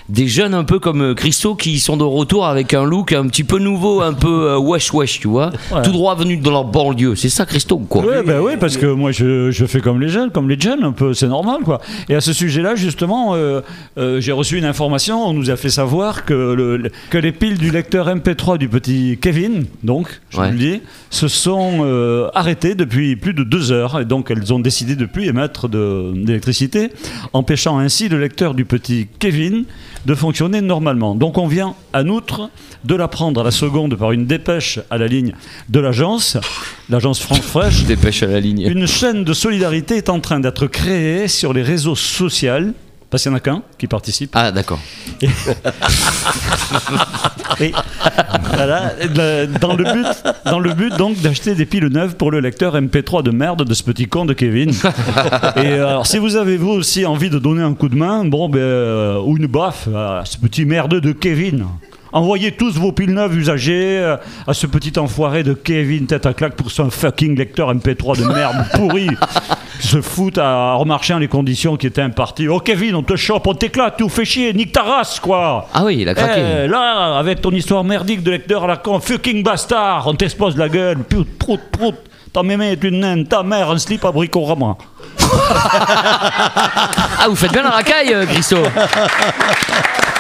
[0.10, 3.26] Des jeunes un peu comme euh, Christo qui sont de retour avec un look un
[3.28, 5.52] petit peu nouveau, un peu euh, wesh wesh, tu vois.
[5.72, 5.82] Ouais.
[5.82, 7.16] Tout droit venu de leur banlieue.
[7.16, 10.30] C'est ça Christo quoi bah oui, parce que moi je, je fais comme les jeunes,
[10.32, 11.80] comme les jeunes, un peu, c'est normal quoi.
[12.10, 13.62] Et à ce sujet-là, justement, euh,
[13.98, 17.58] euh, j'ai reçu une information, on nous a fait savoir que, le, que les piles
[17.58, 20.48] du lecteur MP3 du petit Kevin, donc, je Ouais.
[20.48, 20.82] vous le dis,
[21.12, 25.28] se sont arrêtées depuis plus de deux heures, et donc elles ont décidé de plus
[25.28, 26.90] émettre d'électricité,
[27.34, 29.64] empêchant ainsi le lecteur du petit Kevin
[30.06, 31.16] de fonctionner normalement.
[31.16, 32.50] Donc on vient, en outre,
[32.84, 35.34] de l'apprendre à la seconde par une dépêche à la ligne
[35.70, 36.38] de l'agence,
[36.90, 38.62] l'agence France Fraîche, Dépêche à la ligne.
[38.62, 42.74] une chaîne de solidarité est en train d'être créée sur les réseaux sociaux
[43.14, 44.32] parce qu'il n'y en a qu'un qui participe.
[44.34, 44.80] Ah, d'accord.
[47.62, 47.72] Et
[48.56, 48.94] voilà,
[49.62, 50.08] dans le but,
[50.46, 53.74] dans le but donc d'acheter des piles neuves pour le lecteur MP3 de merde de
[53.76, 54.72] ce petit con de Kevin.
[54.72, 58.26] Et euh, alors, si vous avez vous aussi envie de donner un coup de main,
[58.26, 61.68] bon ben euh, ou une baffe à ce petit merdeux de Kevin.
[62.14, 66.34] Envoyez tous vos piles neuves usagées euh, à ce petit enfoiré de Kevin tête à
[66.34, 69.08] claque pour son fucking lecteur MP3 de merde pourri
[69.94, 72.48] se fout à remarcher les conditions qui étaient imparties.
[72.48, 75.68] Oh Kevin, on te chope, on t'éclate, tu nous fais chier, nique ta race quoi
[75.72, 76.42] Ah oui, il a craqué.
[76.64, 80.58] Eh, là, avec ton histoire merdique de lecteur à la con, fucking bastard, on t'explose
[80.58, 81.96] la gueule, prout, prout, prout.
[82.34, 84.78] Ta mémé est une naine, ta mère un slip à bricorama.
[87.26, 88.58] Ah, vous faites bien la racaille, euh, Christo.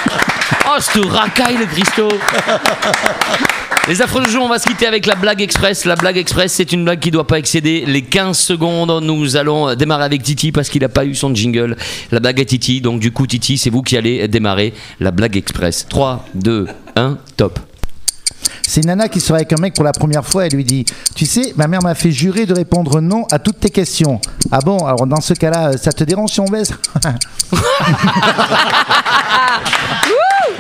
[0.66, 2.08] Oh, ce racaille, le Christo.
[3.90, 5.84] Les affreux jeux, on va se quitter avec la blague express.
[5.84, 9.04] La blague express, c'est une blague qui doit pas excéder les 15 secondes.
[9.04, 11.76] Nous allons démarrer avec Titi parce qu'il n'a pas eu son jingle.
[12.10, 15.36] La blague est Titi, donc du coup, Titi, c'est vous qui allez démarrer la blague
[15.36, 15.86] express.
[15.90, 17.60] 3, 2, 1, top.
[18.66, 20.46] C'est une nana qui sort avec un mec pour la première fois.
[20.46, 23.60] Elle lui dit Tu sais, ma mère m'a fait jurer de répondre non à toutes
[23.60, 24.22] tes questions.
[24.50, 26.72] Ah bon Alors dans ce cas-là, ça te dérange si on baisse?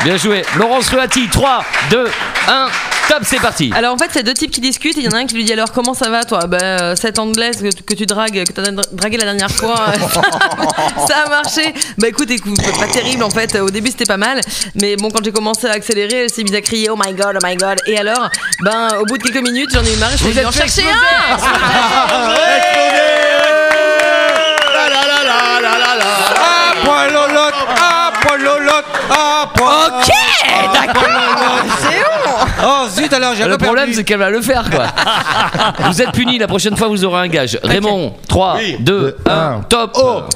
[0.04, 0.43] Bien joué.
[0.58, 2.06] Laurence Loati, 3, 2,
[2.49, 2.68] 1,
[3.08, 3.72] top, c'est parti.
[3.74, 5.36] Alors en fait, c'est deux types qui discutent et il y en a un qui
[5.36, 6.45] lui dit alors comment ça va toi?
[6.47, 9.93] Bah cette anglaise que, que tu dragues, que t'as dra- dragué la dernière fois, euh,
[11.08, 11.74] ça a marché.
[11.97, 13.56] Bah écoute, écoute, pas terrible en fait.
[13.60, 14.41] Au début c'était pas mal,
[14.76, 17.38] mais bon quand j'ai commencé à accélérer, elle s'est mise à crier oh my god,
[17.41, 17.78] oh my god.
[17.88, 18.30] Et alors,
[18.62, 20.10] ben au bout de quelques minutes, j'en ai eu marre.
[20.18, 20.97] Je Vous suis êtes en chercher exploser.
[25.26, 29.88] Ah, point lolotte, ah, point lolotte, ah, point.
[29.99, 30.09] Ok,
[30.74, 32.32] d'accord, c'est bon.
[32.65, 33.93] Oh zut alors, j'ai Le problème, perdu.
[33.95, 34.86] c'est qu'elle va le faire, quoi.
[35.91, 37.59] vous êtes puni, la prochaine fois, vous aurez un gage.
[37.63, 39.93] Raymond, 3, 2, 1, top.
[39.93, 40.36] Top.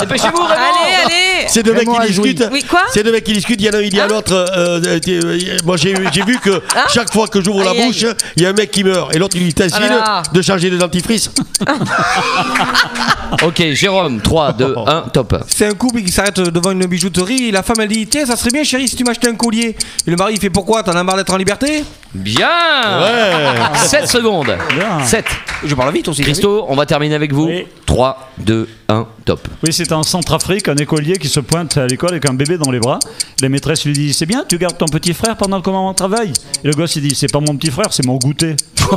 [0.00, 0.48] Dépêchez-vous, Raymond.
[0.50, 1.46] Allez, allez.
[1.48, 2.48] C'est deux mecs Raymond qui a discutent.
[2.52, 3.60] Oui, quoi C'est deux mecs qui discutent.
[3.60, 4.32] Il y en a un, il dit à l'autre.
[4.34, 7.80] euh, euh, euh, moi, j'ai j'ai vu que Hein chaque fois que j'ouvre la Aïe,
[7.80, 7.86] aïe.
[7.88, 8.04] bouche,
[8.36, 9.14] il y a un mec qui meurt.
[9.14, 10.22] Et l'autre, il lui dit Ah là là.
[10.32, 11.30] de changer de dentifrice.
[13.42, 15.42] Ok, Jérôme, 3, 2, 1, top.
[15.48, 18.36] C'est un couple qui s'arrête devant une bijouterie et la femme elle dit Tiens, ça
[18.36, 19.76] serait bien chérie si tu m'achetais un collier.
[20.06, 21.84] Et le mari il fait Pourquoi T'en as marre d'être en liberté?
[22.14, 22.48] Bien
[23.00, 23.78] Ouais.
[23.86, 24.56] 7 secondes.
[24.74, 25.04] Bien.
[25.04, 25.24] 7.
[25.64, 26.22] Je parle vite aussi.
[26.22, 27.46] Christo, on va terminer avec vous.
[27.46, 27.66] Oui.
[27.86, 29.48] 3, 2, 1, top.
[29.64, 32.70] Oui, c'est en Centrafrique, un écolier qui se pointe à l'école avec un bébé dans
[32.70, 32.98] les bras.
[33.40, 36.32] La maîtresse lui dit C'est bien, tu gardes ton petit frère pendant que maman travaille.
[36.62, 38.56] Et le gosse il dit C'est pas mon petit frère, c'est mon goûter.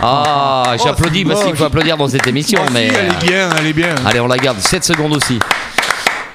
[0.00, 2.60] Ah, j'applaudis parce qu'il faut applaudir dans cette émission.
[2.72, 2.86] Mais...
[2.88, 3.94] elle est bien, elle est bien.
[4.06, 4.58] Allez, on la garde.
[4.60, 5.38] 7 secondes aussi.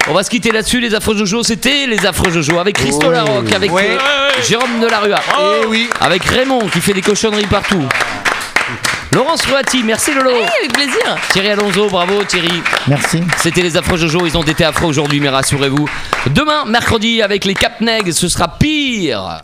[0.09, 1.43] On va se quitter là-dessus, les affreux Jojo.
[1.43, 3.91] C'était les affreux Jojo avec Christo Larocque, avec Ouais.
[3.91, 5.11] euh, Jérôme Delarue,
[5.63, 5.89] Eh oui.
[6.01, 7.81] avec Raymond qui fait des cochonneries partout.
[9.14, 10.32] Laurence Roati, merci Lolo.
[10.32, 11.18] Avec plaisir.
[11.32, 12.64] Thierry Alonso, bravo Thierry.
[12.88, 13.22] Merci.
[13.38, 15.88] C'était les affreux Jojo, ils ont été affreux aujourd'hui, mais rassurez-vous.
[16.32, 19.43] Demain, mercredi, avec les Capneg, ce sera pire.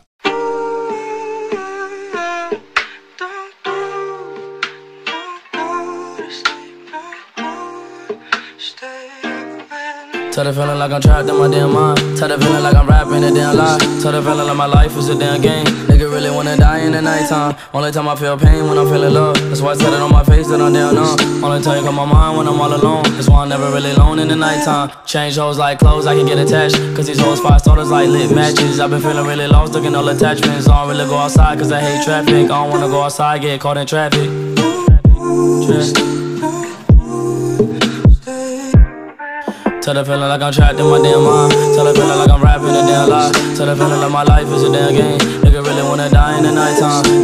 [10.31, 12.17] Tell the feeling like I'm trapped in my damn mind.
[12.17, 13.77] Tell the feeling like I'm rapping a damn lie.
[14.01, 15.88] Tell the feeling like my life is a damn game.
[16.09, 17.55] Really wanna die in the nighttime.
[17.73, 19.35] Only time I feel pain when I'm feeling love.
[19.47, 21.43] That's why I said it on my face that I'm down numb.
[21.43, 23.03] Only time you come my mind when I'm all alone.
[23.13, 24.91] That's why I'm never really alone in the nighttime.
[25.05, 26.75] Change hoes like clothes, I can get attached.
[26.95, 28.79] Cause these hoes five starters like lit matches.
[28.79, 30.67] I've been feeling really lost, looking all attachments.
[30.67, 32.33] I don't really go outside cause I hate traffic.
[32.33, 34.27] I don't wanna go outside, get caught in traffic.
[35.67, 35.95] Traffic.
[39.81, 41.53] Tell the feeling like I'm trapped in my damn mind.
[41.75, 43.31] Tell the feeling like I'm rapping a damn lie.
[43.55, 45.38] Tell the feeling like my life is a damn game.
[45.89, 46.53] Wanna die in the.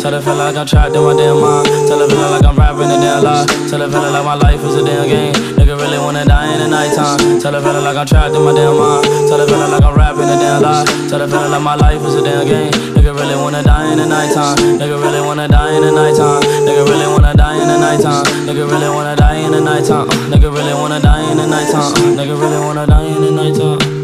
[0.01, 1.69] Tell feeling like I'm trapped in my damn mind.
[1.85, 3.45] Tell feeling like I'm rapping a damn lie.
[3.69, 5.33] Tell feeling like my life is a damn game.
[5.53, 7.39] Nigga really wanna die in the nighttime.
[7.39, 9.05] Tell the feeling like I'm trapped in my damn mind.
[9.29, 10.83] Tell feeling like I'm rapping a damn lie.
[11.07, 12.73] Tell feeling like my life is a damn game.
[12.97, 14.57] Nigga really wanna die in the nighttime.
[14.81, 16.41] Nigga really wanna die in the nighttime.
[16.65, 18.25] Nigga really wanna die in the nighttime.
[18.49, 20.07] Nigga really wanna die in the nighttime.
[20.33, 21.93] Nigga really wanna die in the nighttime.
[22.17, 23.94] Nigga really wanna die in the nighttime.